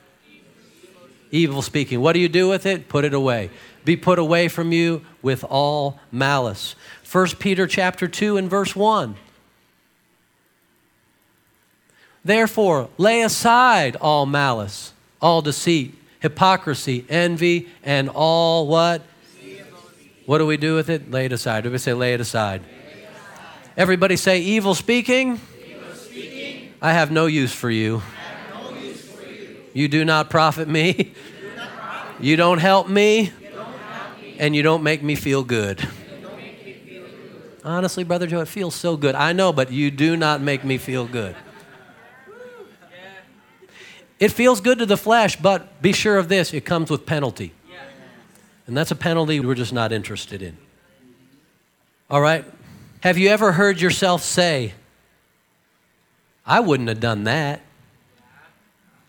[1.31, 1.99] Evil speaking.
[1.99, 2.87] What do you do with it?
[2.87, 3.49] Put it away.
[3.83, 6.77] Be put away from you with all malice.
[7.11, 9.15] 1 Peter chapter 2 and verse 1.
[12.23, 15.93] Therefore, lay aside all malice, all deceit,
[16.25, 19.03] hypocrisy, envy, and all what?
[20.25, 21.11] What do we do with it?
[21.11, 21.65] Lay it aside.
[21.65, 22.63] Do we say lay it aside?
[23.77, 25.39] Everybody say, evil speaking.
[26.81, 28.01] I have no use for you.
[29.73, 29.87] You.
[29.87, 31.13] do not profit me.
[32.19, 33.31] You, don't help me.
[34.39, 35.03] And you don't make.
[35.03, 35.87] Me feel good.
[37.63, 39.13] Honestly, Brother Joe, it feels so good.
[39.13, 41.35] I know, but you do not make me feel good.
[44.25, 47.53] It feels good to the flesh, but be sure of this it comes with penalty.
[48.65, 50.57] And that's a penalty we're just not interested in.
[52.09, 52.43] All right?
[53.01, 54.73] Have you ever heard yourself say,
[56.43, 57.61] I wouldn't have done that?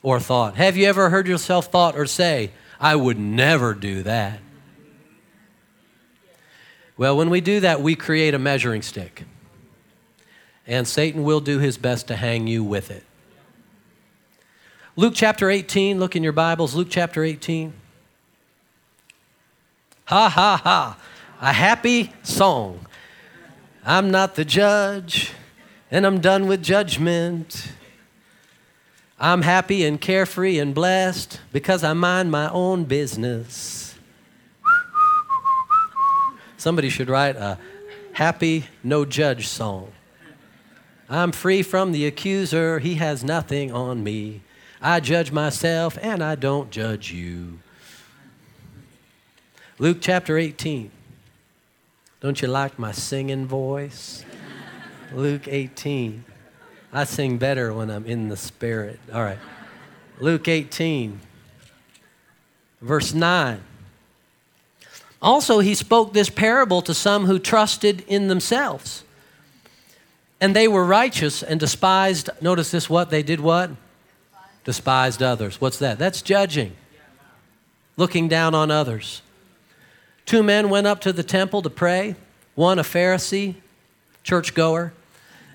[0.03, 4.41] Or thought, have you ever heard yourself thought or say, I would never do that?
[6.99, 9.25] Well, when we do that, we create a measuring stick.
[10.67, 13.06] And Satan will do his best to hang you with it.
[14.99, 17.71] Luke chapter 18, look in your Bibles, Luke chapter 18.
[20.07, 20.99] Ha ha ha,
[21.39, 22.87] a happy song.
[23.85, 25.33] I'm not the judge,
[25.91, 27.73] and I'm done with judgment.
[29.21, 33.97] I'm happy and carefree and blessed because I mind my own business.
[36.57, 37.59] Somebody should write a
[38.15, 39.93] happy no judge song.
[41.11, 44.41] I'm free from the accuser, he has nothing on me.
[44.81, 47.59] I judge myself and I don't judge you.
[49.79, 50.91] Luke chapter 18.
[52.21, 54.25] Don't you like my singing voice?
[55.13, 56.25] Luke 18.
[56.93, 58.99] I sing better when I'm in the spirit.
[59.13, 59.39] All right.
[60.19, 61.21] Luke 18,
[62.81, 63.61] verse 9.
[65.21, 69.05] Also, he spoke this parable to some who trusted in themselves.
[70.41, 73.11] And they were righteous and despised, notice this what?
[73.11, 73.71] They did what?
[74.67, 75.61] Despised others.
[75.61, 75.99] What's that?
[75.99, 76.73] That's judging,
[77.97, 79.23] looking down on others.
[80.27, 82.17] Two men went up to the temple to pray
[82.57, 83.55] one a Pharisee,
[84.25, 84.93] churchgoer,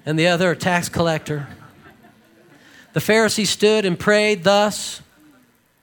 [0.05, 1.47] and the other a tax collector.
[2.93, 5.01] The Pharisee stood and prayed thus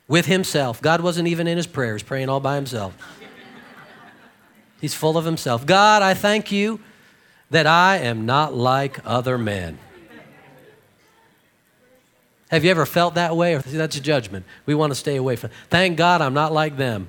[0.08, 0.80] with himself.
[0.80, 2.94] God wasn't even in his prayers, praying all by himself.
[4.80, 5.66] He's full of himself.
[5.66, 6.80] God, I thank you
[7.50, 9.78] that I am not like other men.
[12.48, 13.54] Have you ever felt that way?
[13.54, 14.46] Or that's a judgment.
[14.66, 15.50] We want to stay away from.
[15.68, 17.08] Thank God I'm not like them.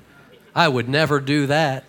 [0.54, 1.84] I would never do that.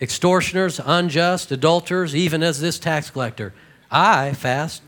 [0.00, 3.54] Extortioners, unjust, adulterers, even as this tax collector.
[3.90, 4.82] I fast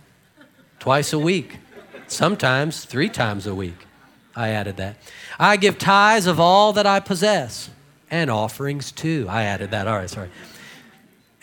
[0.78, 1.58] twice a week,
[2.08, 3.86] sometimes three times a week.
[4.36, 4.96] I added that.
[5.38, 7.70] I give tithes of all that I possess
[8.10, 9.26] and offerings too.
[9.28, 9.86] I added that.
[9.86, 10.30] All right, sorry.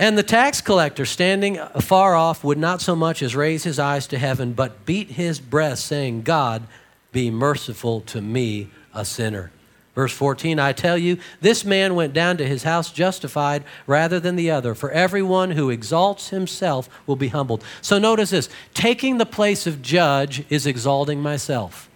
[0.02, 4.08] And the tax collector, standing afar off, would not so much as raise his eyes
[4.08, 6.64] to heaven, but beat his breast, saying, God,
[7.12, 9.52] be merciful to me, a sinner.
[9.94, 14.38] Verse 14, I tell you, this man went down to his house justified rather than
[14.38, 14.74] the other.
[14.74, 17.64] For everyone who exalts himself will be humbled.
[17.84, 21.92] So notice this taking the place of judge is exalting myself.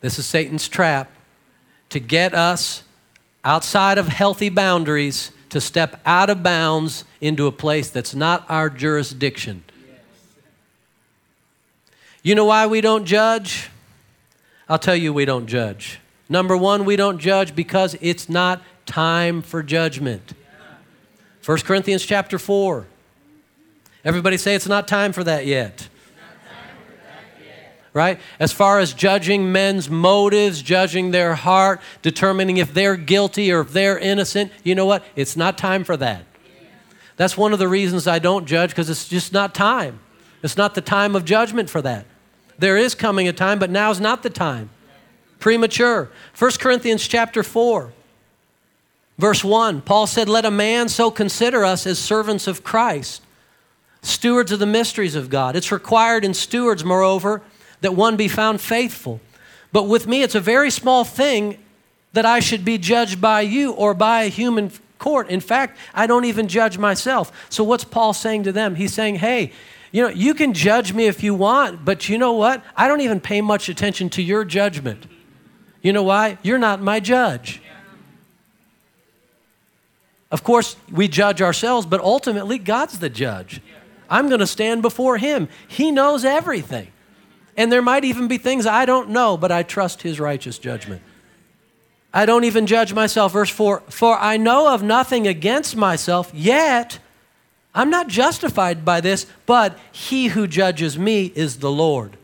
[0.00, 1.10] This is Satan's trap
[1.88, 2.84] to get us
[3.46, 8.68] outside of healthy boundaries to step out of bounds into a place that's not our
[8.68, 9.62] jurisdiction.
[12.24, 13.70] You know why we don't judge?
[14.68, 16.00] I'll tell you, we don't judge.
[16.28, 20.32] Number one, we don't judge because it's not time for judgment.
[21.44, 22.84] 1 Corinthians chapter 4.
[24.04, 25.88] Everybody say it's not time for that yet
[27.96, 28.20] right?
[28.38, 33.72] As far as judging men's motives, judging their heart, determining if they're guilty or if
[33.72, 35.02] they're innocent, you know what?
[35.16, 36.26] It's not time for that.
[37.16, 39.98] That's one of the reasons I don't judge because it's just not time.
[40.42, 42.04] It's not the time of judgment for that.
[42.58, 44.68] There is coming a time, but now's not the time.
[45.38, 46.10] Premature.
[46.38, 47.94] 1 Corinthians chapter 4.
[49.16, 53.22] Verse 1, Paul said, Let a man so consider us as servants of Christ,
[54.02, 55.56] stewards of the mysteries of God.
[55.56, 57.40] It's required in stewards, moreover,
[57.86, 59.20] that one be found faithful.
[59.70, 61.56] But with me, it's a very small thing
[62.14, 65.28] that I should be judged by you or by a human court.
[65.28, 67.46] In fact, I don't even judge myself.
[67.48, 68.74] So, what's Paul saying to them?
[68.74, 69.52] He's saying, hey,
[69.92, 72.64] you know, you can judge me if you want, but you know what?
[72.76, 75.06] I don't even pay much attention to your judgment.
[75.80, 76.38] You know why?
[76.42, 77.62] You're not my judge.
[80.32, 83.60] Of course, we judge ourselves, but ultimately, God's the judge.
[84.10, 85.48] I'm going to stand before Him.
[85.68, 86.88] He knows everything.
[87.56, 91.02] And there might even be things I don't know, but I trust his righteous judgment.
[92.12, 93.32] I don't even judge myself.
[93.32, 96.98] Verse 4 For I know of nothing against myself, yet
[97.74, 102.16] I'm not justified by this, but he who judges me is the Lord.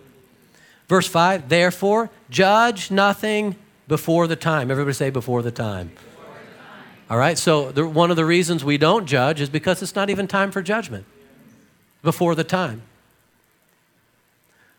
[0.88, 3.56] Verse 5 Therefore, judge nothing
[3.88, 4.70] before the time.
[4.70, 5.92] Everybody say, before the time.
[7.10, 10.08] All right, so the, one of the reasons we don't judge is because it's not
[10.08, 11.04] even time for judgment
[12.02, 12.82] before the time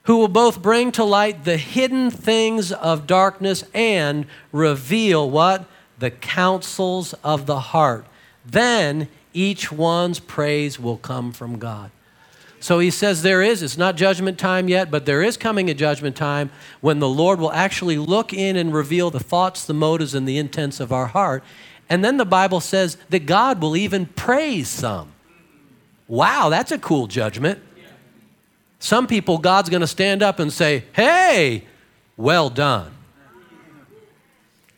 [0.03, 5.65] who will both bring to light the hidden things of darkness and reveal what?
[5.99, 8.05] The counsels of the heart.
[8.45, 11.91] Then each one's praise will come from God.
[12.59, 15.73] So he says there is, it's not judgment time yet, but there is coming a
[15.73, 16.49] judgment time
[16.79, 20.37] when the Lord will actually look in and reveal the thoughts, the motives, and the
[20.37, 21.43] intents of our heart.
[21.89, 25.11] And then the Bible says that God will even praise some.
[26.07, 27.59] Wow, that's a cool judgment.
[28.83, 31.63] Some people, God's going to stand up and say, Hey,
[32.17, 32.91] well done.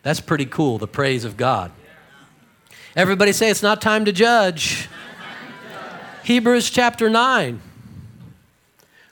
[0.03, 1.71] That's pretty cool, the praise of God.
[2.95, 4.87] Everybody say it's not time to judge.
[6.23, 7.59] Hebrews chapter 9.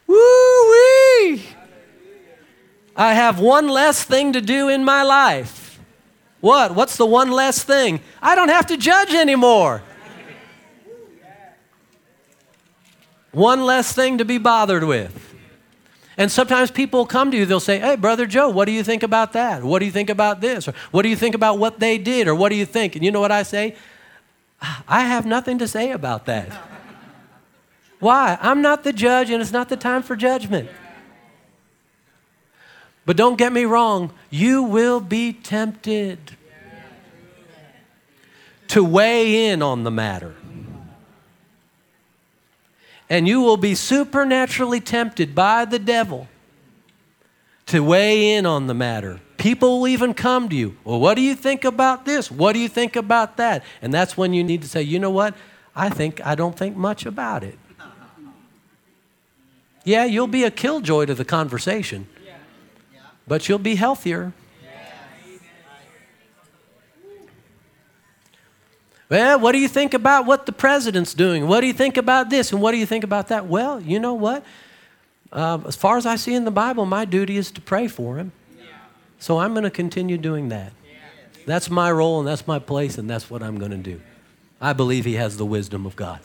[0.06, 1.44] Woo wee!
[2.96, 5.80] I have one less thing to do in my life.
[6.40, 6.76] What?
[6.76, 8.00] What's the one less thing?
[8.22, 9.82] I don't have to judge anymore.
[13.34, 15.32] One less thing to be bothered with.
[16.18, 19.02] And sometimes people come to you, they'll say, Hey, Brother Joe, what do you think
[19.02, 19.64] about that?
[19.64, 20.68] What do you think about this?
[20.68, 22.28] Or what do you think about what they did?
[22.28, 22.96] Or what do you think?
[22.96, 23.76] And you know what I say?
[24.88, 26.50] I have nothing to say about that.
[28.00, 28.38] Why?
[28.42, 30.70] I'm not the judge and it's not the time for judgment.
[33.06, 36.38] But don't get me wrong, you will be tempted
[38.70, 40.36] to weigh in on the matter.
[43.14, 46.28] And you will be supernaturally tempted by the devil
[47.68, 49.22] to weigh in on the matter.
[49.38, 50.78] People will even come to you.
[50.84, 52.32] Well, what do you think about this?
[52.32, 53.64] What do you think about that?
[53.84, 55.36] And that's when you need to say, you know what?
[55.76, 57.60] I think I don't think much about it.
[59.84, 62.08] Yeah, you'll be a killjoy to the conversation,
[63.28, 64.34] but you'll be healthier.
[69.10, 71.48] Well, what do you think about what the president's doing?
[71.48, 72.52] What do you think about this?
[72.52, 73.46] And what do you think about that?
[73.46, 74.44] Well, you know what?
[75.32, 78.18] Uh, as far as I see in the Bible, my duty is to pray for
[78.18, 78.32] him.
[79.20, 80.74] So I'm going to continue doing that.
[81.46, 84.02] That's my role and that's my place and that's what I'm going to do.
[84.62, 86.20] I believe he has the wisdom of God.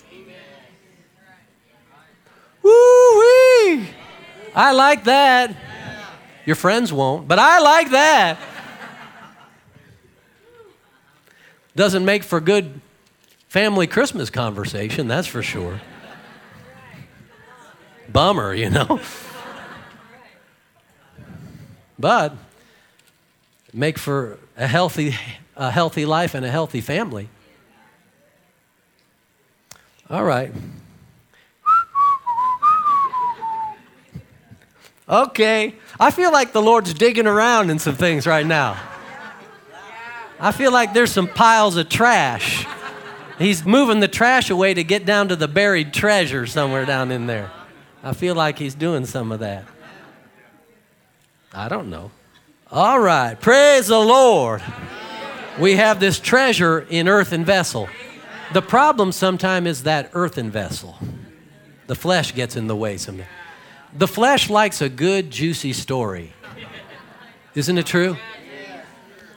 [2.63, 2.71] Woo
[3.19, 3.89] wee!
[4.55, 5.57] I like that.
[6.45, 8.39] Your friends won't, but I like that.
[11.79, 12.81] Doesn't make for good
[13.47, 15.81] family Christmas conversation, that's for sure.
[18.09, 18.99] Bummer, you know.
[21.97, 22.35] But
[23.73, 25.15] make for a healthy,
[25.55, 27.29] a healthy life and a healthy family.
[30.11, 30.53] All right.
[35.09, 35.77] Okay.
[36.01, 38.88] I feel like the Lord's digging around in some things right now.
[40.41, 42.67] I feel like there's some piles of trash.
[43.39, 47.27] He's moving the trash away to get down to the buried treasure somewhere down in
[47.27, 47.51] there.
[48.03, 49.65] I feel like he's doing some of that.
[51.53, 52.11] I don't know.
[52.71, 53.41] All right.
[53.41, 54.63] Praise the Lord.
[55.59, 57.89] We have this treasure in earthen vessel.
[58.53, 60.97] The problem sometimes is that earthen vessel.
[61.87, 63.29] The flesh gets in the way sometimes.
[63.97, 66.33] The flesh likes a good, juicy story.
[67.55, 68.17] Isn't it true?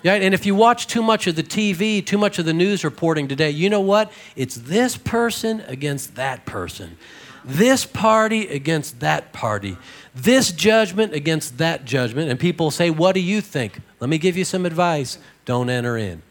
[0.04, 2.84] Yeah, and if you watch too much of the TV, too much of the news
[2.84, 4.12] reporting today, you know what?
[4.36, 6.98] It's this person against that person,
[7.46, 9.78] this party against that party,
[10.16, 12.32] this judgment against that judgment.
[12.32, 13.80] And people say, What do you think?
[14.00, 16.24] Let me give you some advice don't enter in.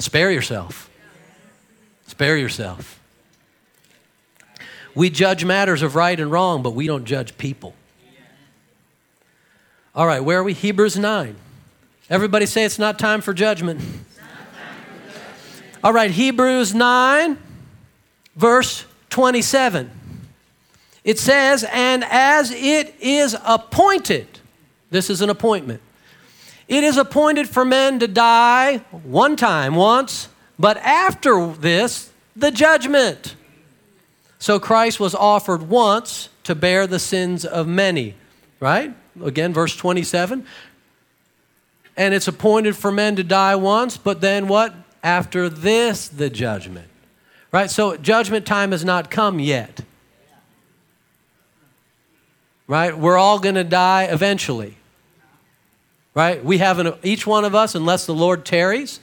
[0.00, 0.90] Spare yourself.
[2.06, 3.00] Spare yourself.
[4.94, 7.74] We judge matters of right and wrong, but we don't judge people.
[9.98, 10.52] All right, where are we?
[10.52, 11.34] Hebrews 9.
[12.08, 13.80] Everybody say it's not time for judgment.
[15.82, 17.36] All right, Hebrews 9,
[18.36, 19.90] verse 27.
[21.02, 24.28] It says, And as it is appointed,
[24.88, 25.80] this is an appointment,
[26.68, 30.28] it is appointed for men to die one time, once,
[30.60, 33.34] but after this, the judgment.
[34.38, 38.14] So Christ was offered once to bear the sins of many,
[38.60, 38.94] right?
[39.22, 40.44] Again, verse 27.
[41.96, 44.74] And it's appointed for men to die once, but then what?
[45.02, 46.88] After this, the judgment.
[47.52, 47.70] Right?
[47.70, 49.80] So judgment time has not come yet.
[52.66, 52.96] Right?
[52.96, 54.76] We're all going to die eventually.
[56.14, 56.44] Right?
[56.44, 59.00] We have an, each one of us, unless the Lord tarries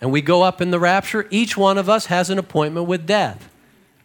[0.00, 3.06] and we go up in the rapture, each one of us has an appointment with
[3.06, 3.48] death.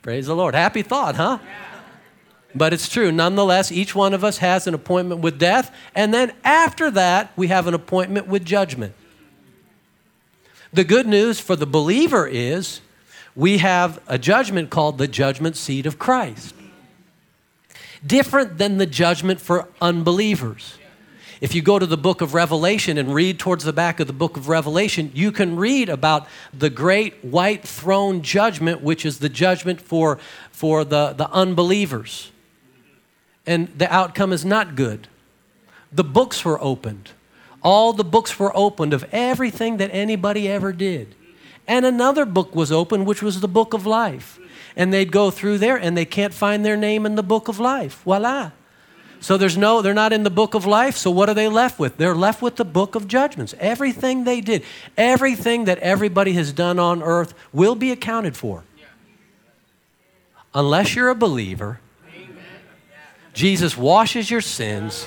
[0.01, 0.55] Praise the Lord.
[0.55, 1.39] Happy thought, huh?
[2.56, 3.12] But it's true.
[3.12, 5.76] Nonetheless, each one of us has an appointment with death.
[5.95, 8.93] And then after that, we have an appointment with judgment.
[10.72, 12.82] The good news for the believer is
[13.36, 16.54] we have a judgment called the judgment seat of Christ.
[18.06, 20.78] Different than the judgment for unbelievers.
[21.41, 24.14] If you go to the book of Revelation and read towards the back of the
[24.14, 29.30] book of Revelation, you can read about the great white throne judgment, which is the
[29.30, 30.20] judgment for,
[30.51, 32.32] for the, the unbelievers
[33.46, 35.08] and the outcome is not good.
[35.91, 37.12] The books were opened.
[37.62, 41.16] All the books were opened of everything that anybody ever did.
[41.68, 44.39] And another book was opened, which was the book of life.
[44.76, 47.60] And they'd go through there and they can't find their name in the book of
[47.60, 48.02] life.
[48.04, 48.52] Voila.
[49.22, 50.98] So there's no, they're not in the book of life.
[50.98, 51.96] So what are they left with?
[51.96, 53.56] They're left with the book of judgments.
[53.58, 54.64] Everything they did,
[54.98, 58.66] everything that everybody has done on earth will be accounted for.
[60.54, 61.80] Unless you're a believer
[63.34, 65.06] Jesus washes your sins.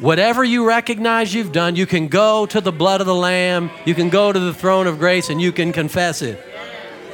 [0.00, 3.94] Whatever you recognize you've done, you can go to the blood of the Lamb, you
[3.94, 6.38] can go to the throne of grace, and you can confess it.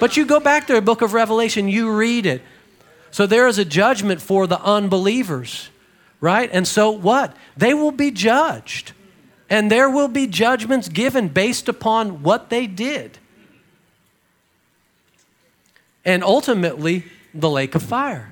[0.01, 2.43] But you go back to the book of Revelation, you read it.
[3.11, 5.69] So there is a judgment for the unbelievers,
[6.21, 6.49] right?
[6.53, 7.37] And so what?
[7.57, 8.93] They will be judged.
[9.51, 13.19] And there will be judgments given based upon what they did.
[16.05, 18.30] And ultimately, the lake of fire.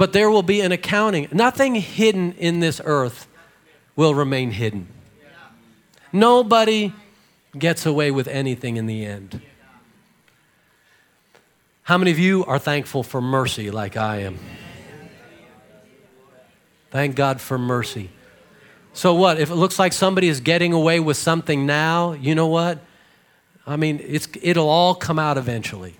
[0.00, 1.28] But there will be an accounting.
[1.30, 3.28] Nothing hidden in this earth
[3.96, 4.88] will remain hidden.
[6.10, 6.94] Nobody
[7.58, 9.42] gets away with anything in the end.
[11.82, 14.38] How many of you are thankful for mercy like I am?
[16.90, 18.08] Thank God for mercy.
[18.94, 19.38] So, what?
[19.38, 22.78] If it looks like somebody is getting away with something now, you know what?
[23.66, 25.96] I mean, it's, it'll all come out eventually.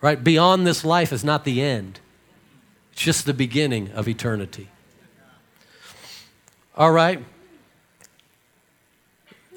[0.00, 0.22] Right?
[0.22, 2.00] Beyond this life is not the end,
[2.92, 4.68] it's just the beginning of eternity.
[6.76, 7.24] All right?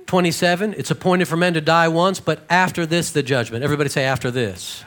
[0.07, 3.63] 27, it's appointed for men to die once, but after this, the judgment.
[3.63, 4.83] Everybody say, after this.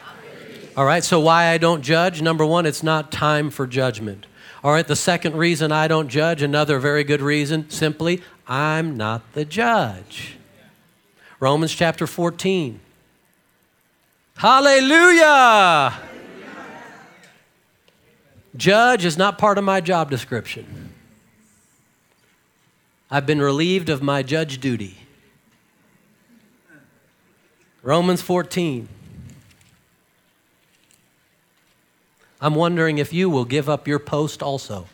[0.76, 2.20] All right, so why I don't judge?
[2.20, 4.26] Number one, it's not time for judgment.
[4.62, 9.32] All right, the second reason I don't judge, another very good reason, simply, I'm not
[9.32, 10.36] the judge.
[11.38, 12.80] Romans chapter 14.
[14.36, 15.94] Hallelujah!
[18.56, 20.92] Judge is not part of my job description.
[23.10, 24.98] I've been relieved of my judge duty.
[27.82, 28.88] Romans 14.
[32.40, 34.86] I'm wondering if you will give up your post also.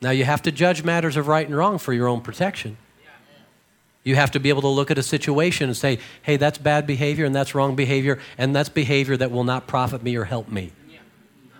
[0.00, 2.76] now, you have to judge matters of right and wrong for your own protection.
[4.02, 6.86] You have to be able to look at a situation and say, hey, that's bad
[6.86, 10.48] behavior and that's wrong behavior, and that's behavior that will not profit me or help
[10.48, 10.72] me.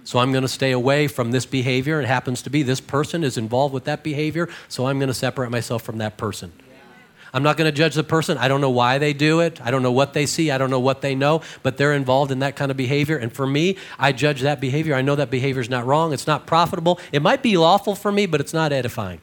[0.04, 2.00] So I'm going to stay away from this behavior.
[2.00, 5.14] It happens to be this person is involved with that behavior, so I'm going to
[5.14, 6.52] separate myself from that person.
[7.32, 8.38] I'm not going to judge the person.
[8.38, 9.60] I don't know why they do it.
[9.60, 10.50] I don't know what they see.
[10.50, 13.16] I don't know what they know, but they're involved in that kind of behavior.
[13.16, 14.94] And for me, I judge that behavior.
[14.94, 16.12] I know that behavior is not wrong.
[16.12, 16.98] It's not profitable.
[17.12, 19.20] It might be lawful for me, but it's not edifying.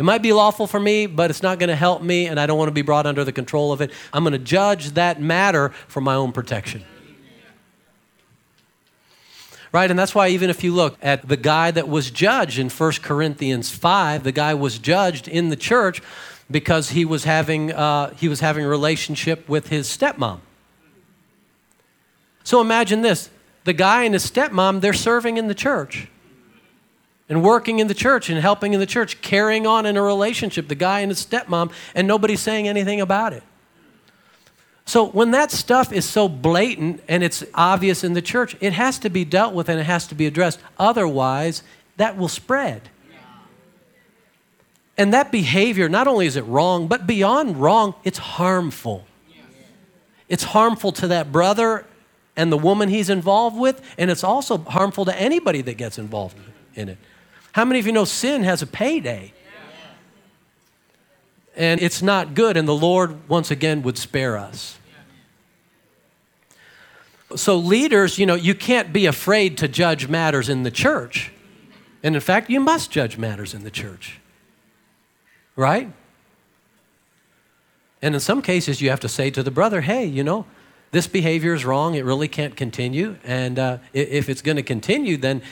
[0.00, 2.46] It might be lawful for me, but it's not going to help me, and I
[2.46, 3.90] don't want to be brought under the control of it.
[4.14, 6.84] I'm going to judge that matter for my own protection
[9.72, 9.88] right?
[9.88, 12.92] And that's why, even if you look at the guy that was judged in 1
[13.02, 16.02] Corinthians 5, the guy was judged in the church
[16.50, 20.40] because he was having, uh, he was having a relationship with his stepmom.
[22.42, 23.30] So imagine this
[23.62, 26.08] the guy and his stepmom, they're serving in the church
[27.30, 30.66] and working in the church and helping in the church, carrying on in a relationship,
[30.66, 33.44] the guy and his stepmom, and nobody's saying anything about it.
[34.84, 38.98] So when that stuff is so blatant and it's obvious in the church, it has
[38.98, 40.58] to be dealt with and it has to be addressed.
[40.76, 41.62] Otherwise,
[41.96, 42.90] that will spread.
[44.98, 49.06] And that behavior, not only is it wrong, but beyond wrong, it's harmful.
[50.28, 51.86] It's harmful to that brother
[52.36, 56.36] and the woman he's involved with, and it's also harmful to anybody that gets involved
[56.74, 56.98] in it.
[57.52, 59.32] How many of you know sin has a payday?
[61.56, 64.78] And it's not good, and the Lord, once again, would spare us.
[67.36, 71.32] So, leaders, you know, you can't be afraid to judge matters in the church.
[72.02, 74.20] And in fact, you must judge matters in the church.
[75.54, 75.92] Right?
[78.02, 80.46] And in some cases, you have to say to the brother, hey, you know,
[80.92, 81.94] this behavior is wrong.
[81.94, 83.16] It really can't continue.
[83.22, 85.42] And uh, if it's going to continue, then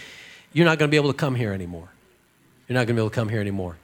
[0.59, 1.89] you're not going to be able to come here anymore.
[2.67, 3.77] You're not going to be able to come here anymore.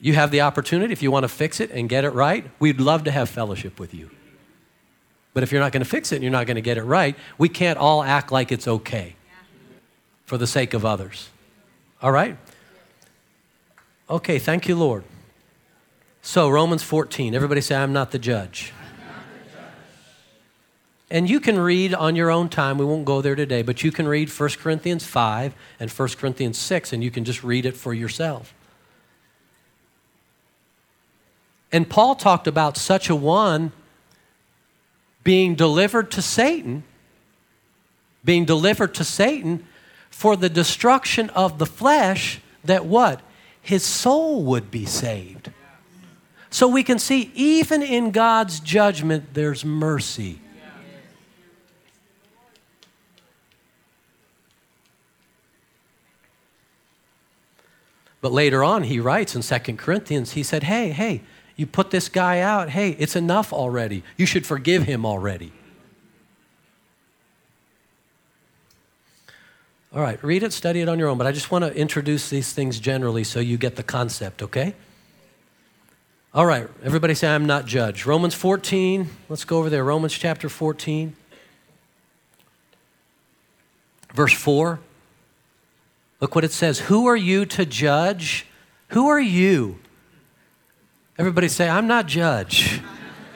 [0.00, 2.80] You have the opportunity, if you want to fix it and get it right, we'd
[2.80, 4.10] love to have fellowship with you.
[5.34, 6.82] But if you're not going to fix it and you're not going to get it
[6.82, 9.16] right, we can't all act like it's okay
[10.24, 11.28] for the sake of others.
[12.00, 12.38] All right?
[14.08, 15.04] Okay, thank you, Lord.
[16.22, 18.72] So, Romans 14, everybody say, I'm not the judge.
[21.12, 23.92] And you can read on your own time, we won't go there today, but you
[23.92, 27.76] can read 1 Corinthians 5 and 1 Corinthians 6, and you can just read it
[27.76, 28.54] for yourself.
[31.70, 33.72] And Paul talked about such a one
[35.22, 36.82] being delivered to Satan,
[38.24, 39.66] being delivered to Satan
[40.08, 43.20] for the destruction of the flesh, that what?
[43.60, 45.50] His soul would be saved.
[46.48, 50.38] So we can see, even in God's judgment, there's mercy.
[58.22, 61.22] But later on, he writes in 2 Corinthians, he said, Hey, hey,
[61.56, 62.70] you put this guy out.
[62.70, 64.04] Hey, it's enough already.
[64.16, 65.52] You should forgive him already.
[69.94, 72.30] All right, read it, study it on your own, but I just want to introduce
[72.30, 74.74] these things generally so you get the concept, okay?
[76.32, 78.06] All right, everybody say, I'm not judged.
[78.06, 79.84] Romans 14, let's go over there.
[79.84, 81.14] Romans chapter 14,
[84.14, 84.80] verse 4.
[86.22, 86.78] Look what it says.
[86.78, 88.46] Who are you to judge?
[88.90, 89.80] Who are you?
[91.18, 92.80] Everybody say, I'm not judge.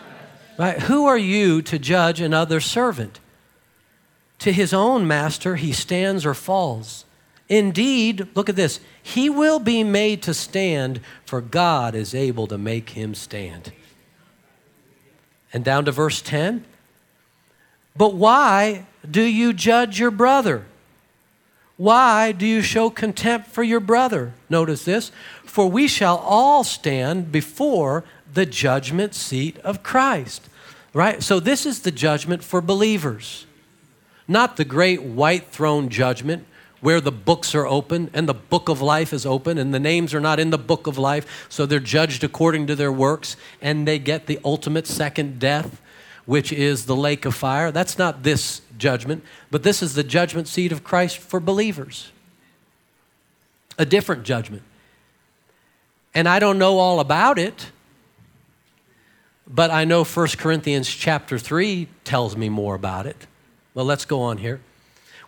[0.59, 0.79] right?
[0.83, 3.19] Who are you to judge another servant?
[4.39, 7.05] To his own master he stands or falls.
[7.49, 12.57] Indeed, look at this, he will be made to stand, for God is able to
[12.57, 13.73] make him stand.
[15.53, 16.65] And down to verse 10.
[17.97, 20.67] But why do you judge your brother?
[21.77, 24.33] Why do you show contempt for your brother?
[24.49, 25.13] Notice this
[25.45, 30.49] for we shall all stand before the judgment seat of Christ.
[30.93, 31.23] Right?
[31.23, 33.47] So, this is the judgment for believers,
[34.29, 36.47] not the great white throne judgment
[36.81, 40.15] where the books are open and the book of life is open and the names
[40.15, 43.89] are not in the book of life, so they're judged according to their works and
[43.89, 45.81] they get the ultimate second death,
[46.27, 47.73] which is the lake of fire.
[47.73, 52.13] That's not this judgment, but this is the judgment seat of Christ for believers.
[53.79, 54.63] A different judgment.
[56.15, 57.71] And I don't know all about it,
[59.47, 63.27] but I know 1 Corinthians chapter 3 tells me more about it.
[63.75, 64.61] Well, let's go on here.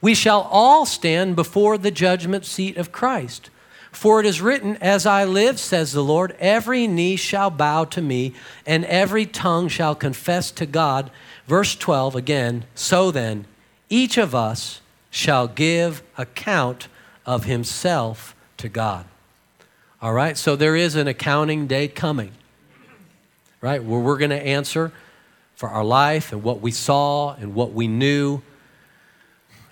[0.01, 3.51] We shall all stand before the judgment seat of Christ.
[3.93, 8.03] For it is written, As I live, says the Lord, every knee shall bow to
[8.03, 8.35] me,
[8.67, 11.11] and every tongue shall confess to God.
[11.47, 13.47] Verse 12 again, so then,
[13.89, 14.81] each of us
[15.11, 16.89] shall give account
[17.25, 19.07] of himself to God.
[20.01, 22.33] All right, so there is an accounting day coming,
[23.61, 24.93] right, where we're going to answer
[25.57, 28.41] for our life and what we saw and what we knew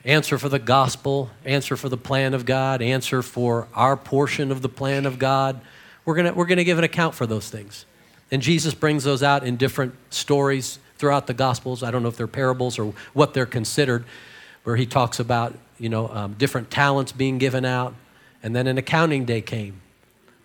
[0.07, 4.63] answer for the gospel, answer for the plan of God, answer for our portion of
[4.63, 5.61] the plan of God.
[6.05, 7.85] We're going we're going to give an account for those things.
[8.31, 11.83] And Jesus brings those out in different stories throughout the Gospels.
[11.83, 14.05] I don't know if they're parables or what they're considered,
[14.65, 17.95] where he talks about, you know, um, different talents being given out.
[18.43, 19.81] And then an accounting day came,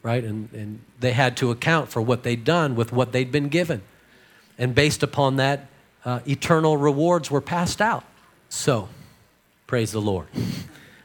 [0.04, 0.24] right?
[0.24, 3.82] And, and they had to account for what they'd done with what they'd been given.
[4.58, 5.68] And based upon that,
[6.04, 8.04] uh, eternal rewards were passed out.
[8.50, 8.90] So,
[9.72, 10.28] Praise the Lord.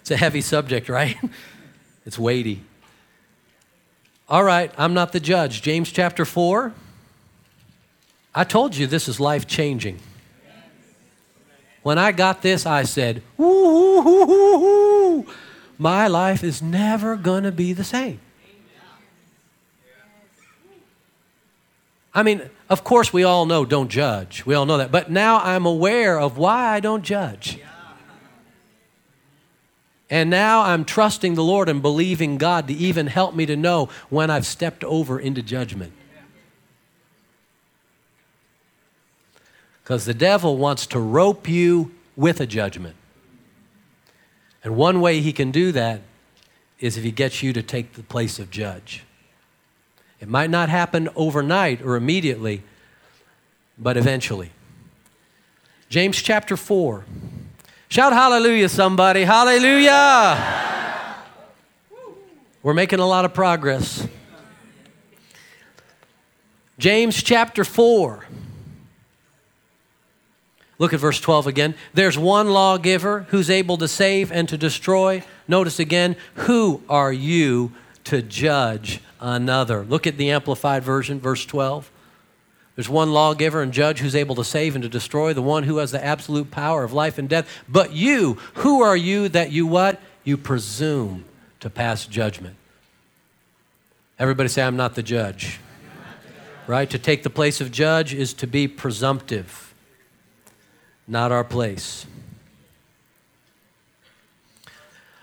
[0.00, 1.16] It's a heavy subject, right?
[2.04, 2.64] It's weighty.
[4.28, 5.62] All right, I'm not the judge.
[5.62, 6.72] James chapter 4.
[8.34, 10.00] I told you this is life changing.
[11.84, 15.24] When I got this, I said, Ooh,
[15.78, 18.18] my life is never going to be the same.
[22.12, 24.44] I mean, of course, we all know don't judge.
[24.44, 24.90] We all know that.
[24.90, 27.60] But now I'm aware of why I don't judge.
[30.08, 33.88] And now I'm trusting the Lord and believing God to even help me to know
[34.08, 35.92] when I've stepped over into judgment.
[39.82, 42.96] Because the devil wants to rope you with a judgment.
[44.62, 46.00] And one way he can do that
[46.80, 49.04] is if he gets you to take the place of judge.
[50.20, 52.62] It might not happen overnight or immediately,
[53.78, 54.50] but eventually.
[55.88, 57.04] James chapter 4.
[57.88, 59.22] Shout hallelujah, somebody.
[59.22, 60.64] Hallelujah.
[62.62, 64.06] We're making a lot of progress.
[66.78, 68.26] James chapter 4.
[70.78, 71.74] Look at verse 12 again.
[71.94, 75.22] There's one lawgiver who's able to save and to destroy.
[75.48, 77.72] Notice again, who are you
[78.04, 79.84] to judge another?
[79.84, 81.90] Look at the Amplified Version, verse 12.
[82.76, 85.78] There's one lawgiver and judge who's able to save and to destroy, the one who
[85.78, 87.48] has the absolute power of life and death.
[87.66, 89.98] But you, who are you that you what?
[90.24, 91.24] You presume
[91.60, 92.56] to pass judgment.
[94.18, 95.58] Everybody say, I'm not the judge.
[96.66, 96.88] Right?
[96.90, 99.72] To take the place of judge is to be presumptive,
[101.08, 102.06] not our place.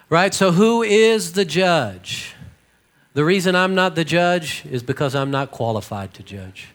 [0.09, 0.33] Right?
[0.33, 2.33] So, who is the judge?
[3.13, 6.72] The reason I'm not the judge is because I'm not qualified to judge.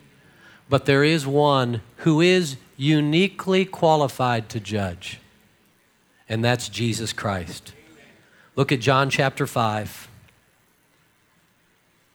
[0.68, 5.18] But there is one who is uniquely qualified to judge,
[6.28, 7.72] and that's Jesus Christ.
[8.54, 10.08] Look at John chapter 5.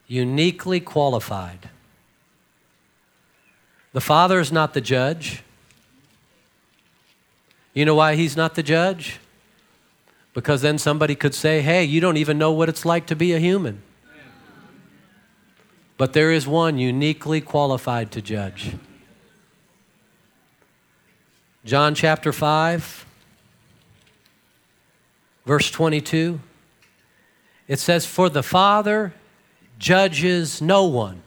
[0.08, 1.70] Uniquely qualified.
[3.94, 5.44] The Father is not the judge.
[7.74, 9.20] You know why he's not the judge?
[10.34, 13.34] Because then somebody could say, hey, you don't even know what it's like to be
[13.34, 13.82] a human.
[15.98, 18.76] But there is one uniquely qualified to judge.
[21.66, 23.06] John chapter 5,
[25.46, 26.40] verse 22.
[27.68, 29.14] It says, For the Father
[29.80, 31.22] judges no one,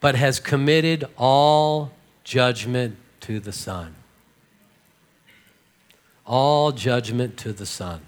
[0.00, 1.92] but has committed all
[2.24, 3.94] judgment to the Son.
[6.24, 8.00] All judgment to the Son.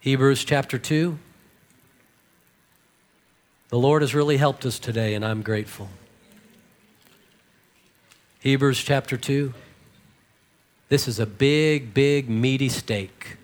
[0.00, 1.18] Hebrews chapter 2.
[3.70, 5.88] The Lord has really helped us today, and I'm grateful.
[8.40, 9.54] Hebrews chapter 2.
[10.88, 13.36] This is a big, big, meaty steak,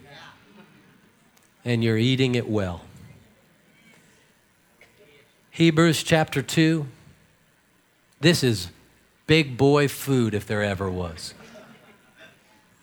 [1.65, 2.81] and you're eating it well.
[5.53, 6.89] Hebrews chapter 2.
[8.21, 8.71] This is
[9.29, 11.35] big boy food if there ever was.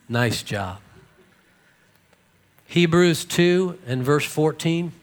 [0.07, 0.79] Nice job.
[2.67, 4.93] Hebrews 2 and verse 14.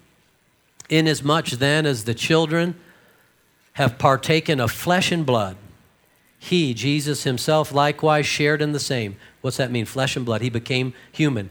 [0.91, 2.75] Inasmuch then as the children
[3.75, 5.57] have partaken of flesh and blood,
[6.39, 9.17] he, Jesus himself, likewise shared in the same.
[9.41, 9.85] What's that mean?
[9.85, 10.41] Flesh and blood.
[10.41, 11.51] He became human.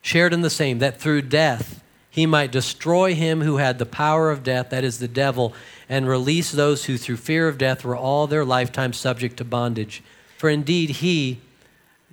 [0.00, 4.30] Shared in the same, that through death he might destroy him who had the power
[4.30, 5.54] of death, that is the devil,
[5.88, 10.02] and release those who through fear of death were all their lifetime subject to bondage.
[10.36, 11.40] For indeed he,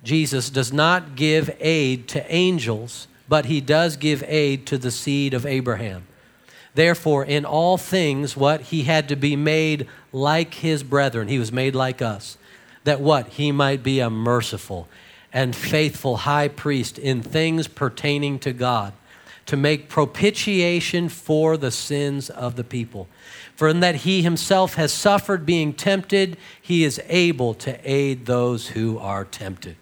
[0.02, 5.34] Jesus, does not give aid to angels, but he does give aid to the seed
[5.34, 6.06] of Abraham.
[6.74, 8.60] Therefore, in all things, what?
[8.60, 11.28] He had to be made like his brethren.
[11.28, 12.36] He was made like us.
[12.84, 13.28] That what?
[13.28, 14.86] He might be a merciful
[15.32, 18.92] and faithful high priest in things pertaining to God
[19.46, 23.08] to make propitiation for the sins of the people.
[23.54, 28.68] For in that he himself has suffered being tempted, he is able to aid those
[28.68, 29.76] who are tempted.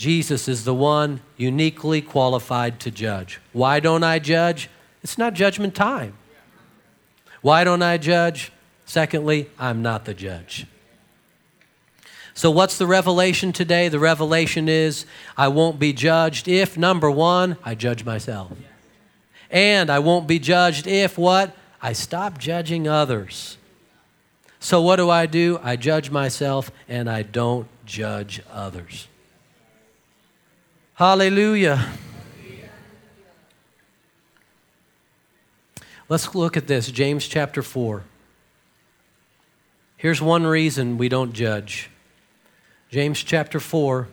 [0.00, 3.38] Jesus is the one uniquely qualified to judge.
[3.52, 4.70] Why don't I judge?
[5.02, 6.14] It's not judgment time.
[7.42, 8.50] Why don't I judge?
[8.86, 10.66] Secondly, I'm not the judge.
[12.32, 13.90] So, what's the revelation today?
[13.90, 15.04] The revelation is
[15.36, 18.52] I won't be judged if, number one, I judge myself.
[19.50, 21.54] And I won't be judged if what?
[21.82, 23.58] I stop judging others.
[24.60, 25.60] So, what do I do?
[25.62, 29.06] I judge myself and I don't judge others.
[31.00, 31.82] Hallelujah.
[36.10, 38.02] Let's look at this James chapter 4.
[39.96, 41.88] Here's one reason we don't judge
[42.90, 44.08] James chapter 4.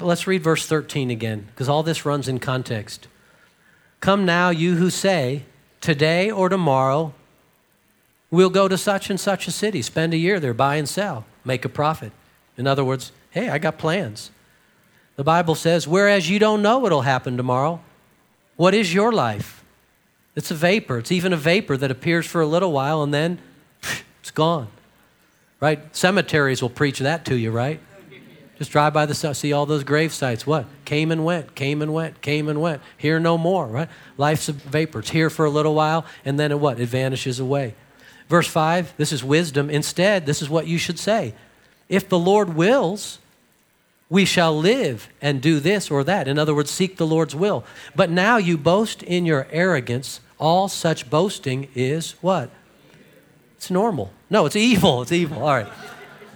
[0.00, 3.08] Let's read verse 13 again, because all this runs in context.
[4.00, 5.44] Come now, you who say,
[5.80, 7.14] Today or tomorrow,
[8.30, 11.24] we'll go to such and such a city, spend a year there, buy and sell,
[11.42, 12.12] make a profit.
[12.58, 14.30] In other words, hey, I got plans.
[15.16, 17.80] The Bible says, Whereas you don't know what'll happen tomorrow,
[18.56, 19.64] what is your life?
[20.34, 20.98] It's a vapor.
[20.98, 23.38] It's even a vapor that appears for a little while and then
[24.20, 24.68] it's gone.
[25.60, 25.94] Right?
[25.94, 27.80] Cemeteries will preach that to you, right?
[28.58, 30.46] Just drive by the see all those grave sites.
[30.46, 30.66] What?
[30.84, 32.80] Came and went, came and went, came and went.
[32.96, 33.88] Here no more, right?
[34.16, 35.00] Life's a vapor.
[35.00, 36.78] It's here for a little while, and then it what?
[36.78, 37.74] It vanishes away.
[38.28, 39.68] Verse 5, this is wisdom.
[39.68, 41.34] Instead, this is what you should say.
[41.88, 43.18] If the Lord wills,
[44.12, 46.28] we shall live and do this or that.
[46.28, 47.64] In other words, seek the Lord's will.
[47.96, 50.20] But now you boast in your arrogance.
[50.38, 52.50] All such boasting is what?
[53.56, 54.12] It's normal.
[54.28, 55.00] No, it's evil.
[55.00, 55.38] It's evil.
[55.38, 55.72] All right.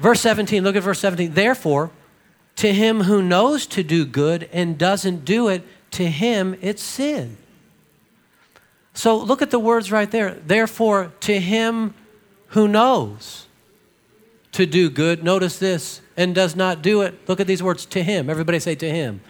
[0.00, 1.34] Verse 17, look at verse 17.
[1.34, 1.90] Therefore,
[2.56, 7.36] to him who knows to do good and doesn't do it, to him it's sin.
[8.94, 10.30] So look at the words right there.
[10.32, 11.92] Therefore, to him
[12.48, 13.45] who knows
[14.56, 17.28] to do good, notice this, and does not do it.
[17.28, 18.30] Look at these words to him.
[18.30, 19.20] Everybody say to him.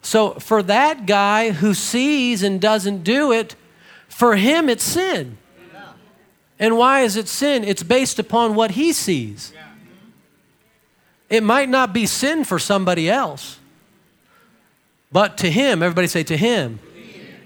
[0.00, 3.56] So for that guy who sees and doesn't do it,
[4.08, 5.38] for him it's sin.
[6.58, 7.64] And why is it sin?
[7.64, 9.52] It's based upon what he sees.
[11.28, 13.58] It might not be sin for somebody else,
[15.10, 16.78] but to him, everybody say to him,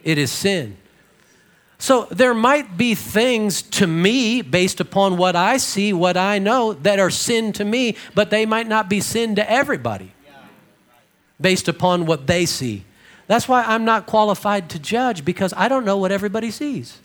[0.03, 0.77] it is sin.
[1.85, 6.73] So there might be things to me based upon what I see, what I know,
[6.73, 10.15] that are sin to me, but they might not be sin to everybody
[11.39, 12.87] based upon what they see.
[13.27, 17.03] That's why I'm not qualified to judge because I don't know what everybody sees.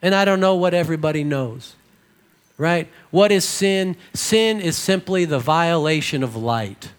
[0.00, 1.74] And I don't know what everybody knows
[2.56, 2.88] right?
[3.10, 3.96] What is sin?
[4.12, 6.92] Sin is simply the violation of light.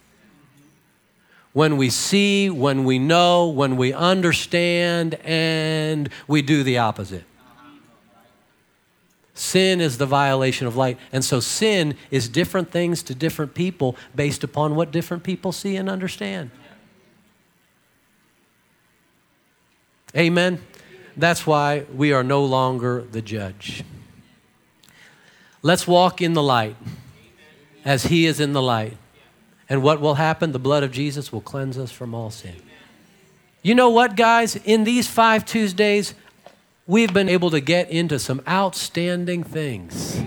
[1.53, 7.25] When we see, when we know, when we understand, and we do the opposite.
[9.33, 10.97] Sin is the violation of light.
[11.11, 15.75] And so sin is different things to different people based upon what different people see
[15.77, 16.51] and understand.
[20.15, 20.61] Amen.
[21.17, 23.83] That's why we are no longer the judge.
[25.61, 26.75] Let's walk in the light
[27.85, 28.97] as He is in the light.
[29.71, 30.51] And what will happen?
[30.51, 32.57] The blood of Jesus will cleanse us from all sin.
[33.61, 34.57] You know what, guys?
[34.57, 36.13] In these five Tuesdays,
[36.85, 40.21] we've been able to get into some outstanding things.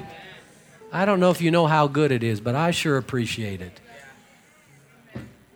[0.90, 3.80] I don't know if you know how good it is, but I sure appreciate it.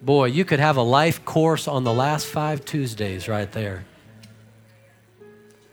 [0.03, 3.87] Boy, you could have a life course on the last five Tuesdays right there.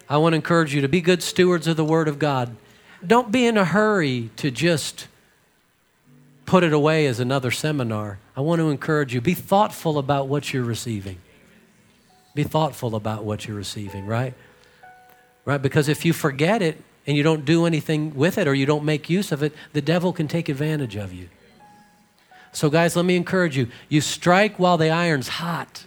[0.07, 2.55] I want to encourage you to be good stewards of the Word of God.
[3.05, 5.09] Don't be in a hurry to just
[6.46, 8.20] put it away as another seminar.
[8.36, 11.18] I want to encourage you be thoughtful about what you're receiving.
[12.34, 14.34] Be thoughtful about what you're receiving, right?
[15.46, 15.62] Right?
[15.62, 18.84] Because if you forget it and you don't do anything with it or you don't
[18.84, 21.30] make use of it, the devil can take advantage of you.
[22.52, 23.68] So, guys, let me encourage you.
[23.89, 25.86] You strike while the iron's hot,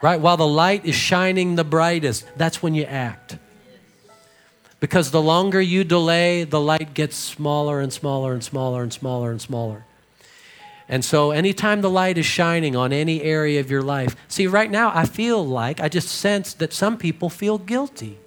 [0.00, 0.20] right?
[0.20, 3.36] While the light is shining the brightest, that's when you act.
[4.80, 9.30] Because the longer you delay, the light gets smaller and smaller and smaller and smaller
[9.30, 9.84] and smaller.
[10.88, 14.70] And so, anytime the light is shining on any area of your life, see, right
[14.70, 18.18] now, I feel like, I just sense that some people feel guilty.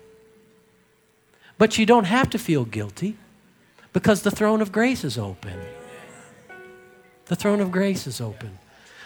[1.57, 3.17] But you don't have to feel guilty
[3.91, 5.59] because the throne of grace is open.
[7.25, 8.59] The throne of grace is open.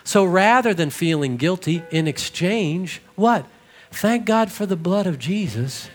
[0.04, 3.45] So rather than feeling guilty in exchange, what?
[3.91, 5.89] Thank God for the blood of Jesus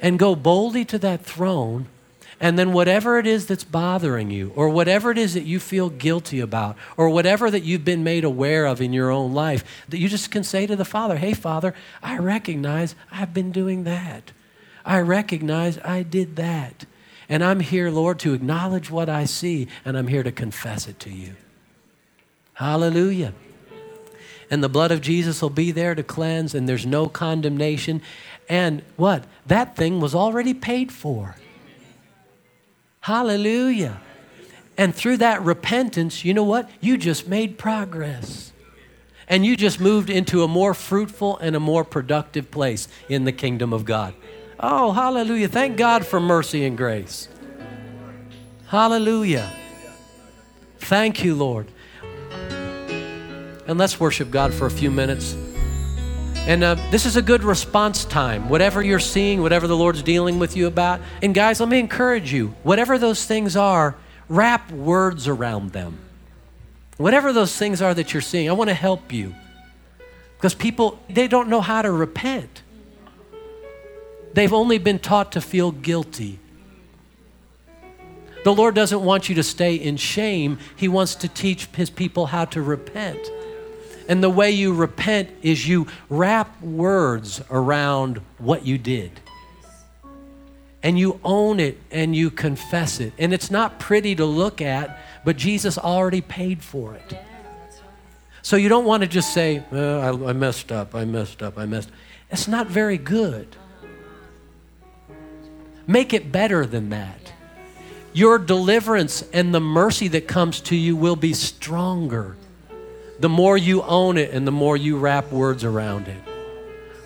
[0.00, 1.86] and go boldly to that throne.
[2.42, 5.90] And then, whatever it is that's bothering you, or whatever it is that you feel
[5.90, 9.98] guilty about, or whatever that you've been made aware of in your own life, that
[9.98, 14.32] you just can say to the Father, Hey, Father, I recognize I've been doing that.
[14.86, 16.86] I recognize I did that.
[17.28, 20.98] And I'm here, Lord, to acknowledge what I see, and I'm here to confess it
[21.00, 21.34] to you.
[22.54, 23.34] Hallelujah.
[24.50, 28.02] And the blood of Jesus will be there to cleanse, and there's no condemnation.
[28.48, 29.24] And what?
[29.46, 31.36] That thing was already paid for.
[33.00, 34.00] Hallelujah.
[34.76, 36.68] And through that repentance, you know what?
[36.80, 38.52] You just made progress.
[39.28, 43.32] And you just moved into a more fruitful and a more productive place in the
[43.32, 44.14] kingdom of God.
[44.58, 45.46] Oh, hallelujah.
[45.46, 47.28] Thank God for mercy and grace.
[48.66, 49.52] Hallelujah.
[50.78, 51.68] Thank you, Lord
[53.70, 55.36] and let's worship God for a few minutes.
[56.34, 58.48] And uh, this is a good response time.
[58.48, 61.00] Whatever you're seeing, whatever the Lord's dealing with you about.
[61.22, 63.94] And guys, let me encourage you whatever those things are,
[64.28, 66.00] wrap words around them.
[66.96, 69.36] Whatever those things are that you're seeing, I want to help you.
[70.36, 72.62] Because people, they don't know how to repent.
[74.34, 76.40] They've only been taught to feel guilty.
[78.42, 82.26] The Lord doesn't want you to stay in shame, He wants to teach His people
[82.26, 83.30] how to repent.
[84.10, 89.12] And the way you repent is you wrap words around what you did.
[90.82, 93.12] And you own it and you confess it.
[93.18, 97.20] And it's not pretty to look at, but Jesus already paid for it.
[98.42, 101.56] So you don't want to just say, oh, I, I messed up, I messed up,
[101.56, 101.94] I messed up.
[102.32, 103.54] It's not very good.
[105.86, 107.32] Make it better than that.
[108.12, 112.34] Your deliverance and the mercy that comes to you will be stronger
[113.20, 116.22] the more you own it and the more you wrap words around it.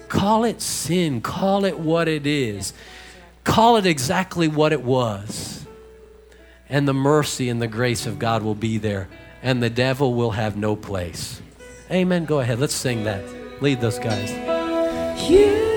[0.08, 2.72] Call it sin, call it what it is,
[3.42, 5.66] call it exactly what it was.
[6.68, 9.08] And the mercy and the grace of God will be there,
[9.42, 11.42] and the devil will have no place.
[11.90, 12.24] Amen.
[12.24, 13.22] Go ahead, let's sing that.
[13.60, 14.30] Lead those guys.
[15.28, 15.73] You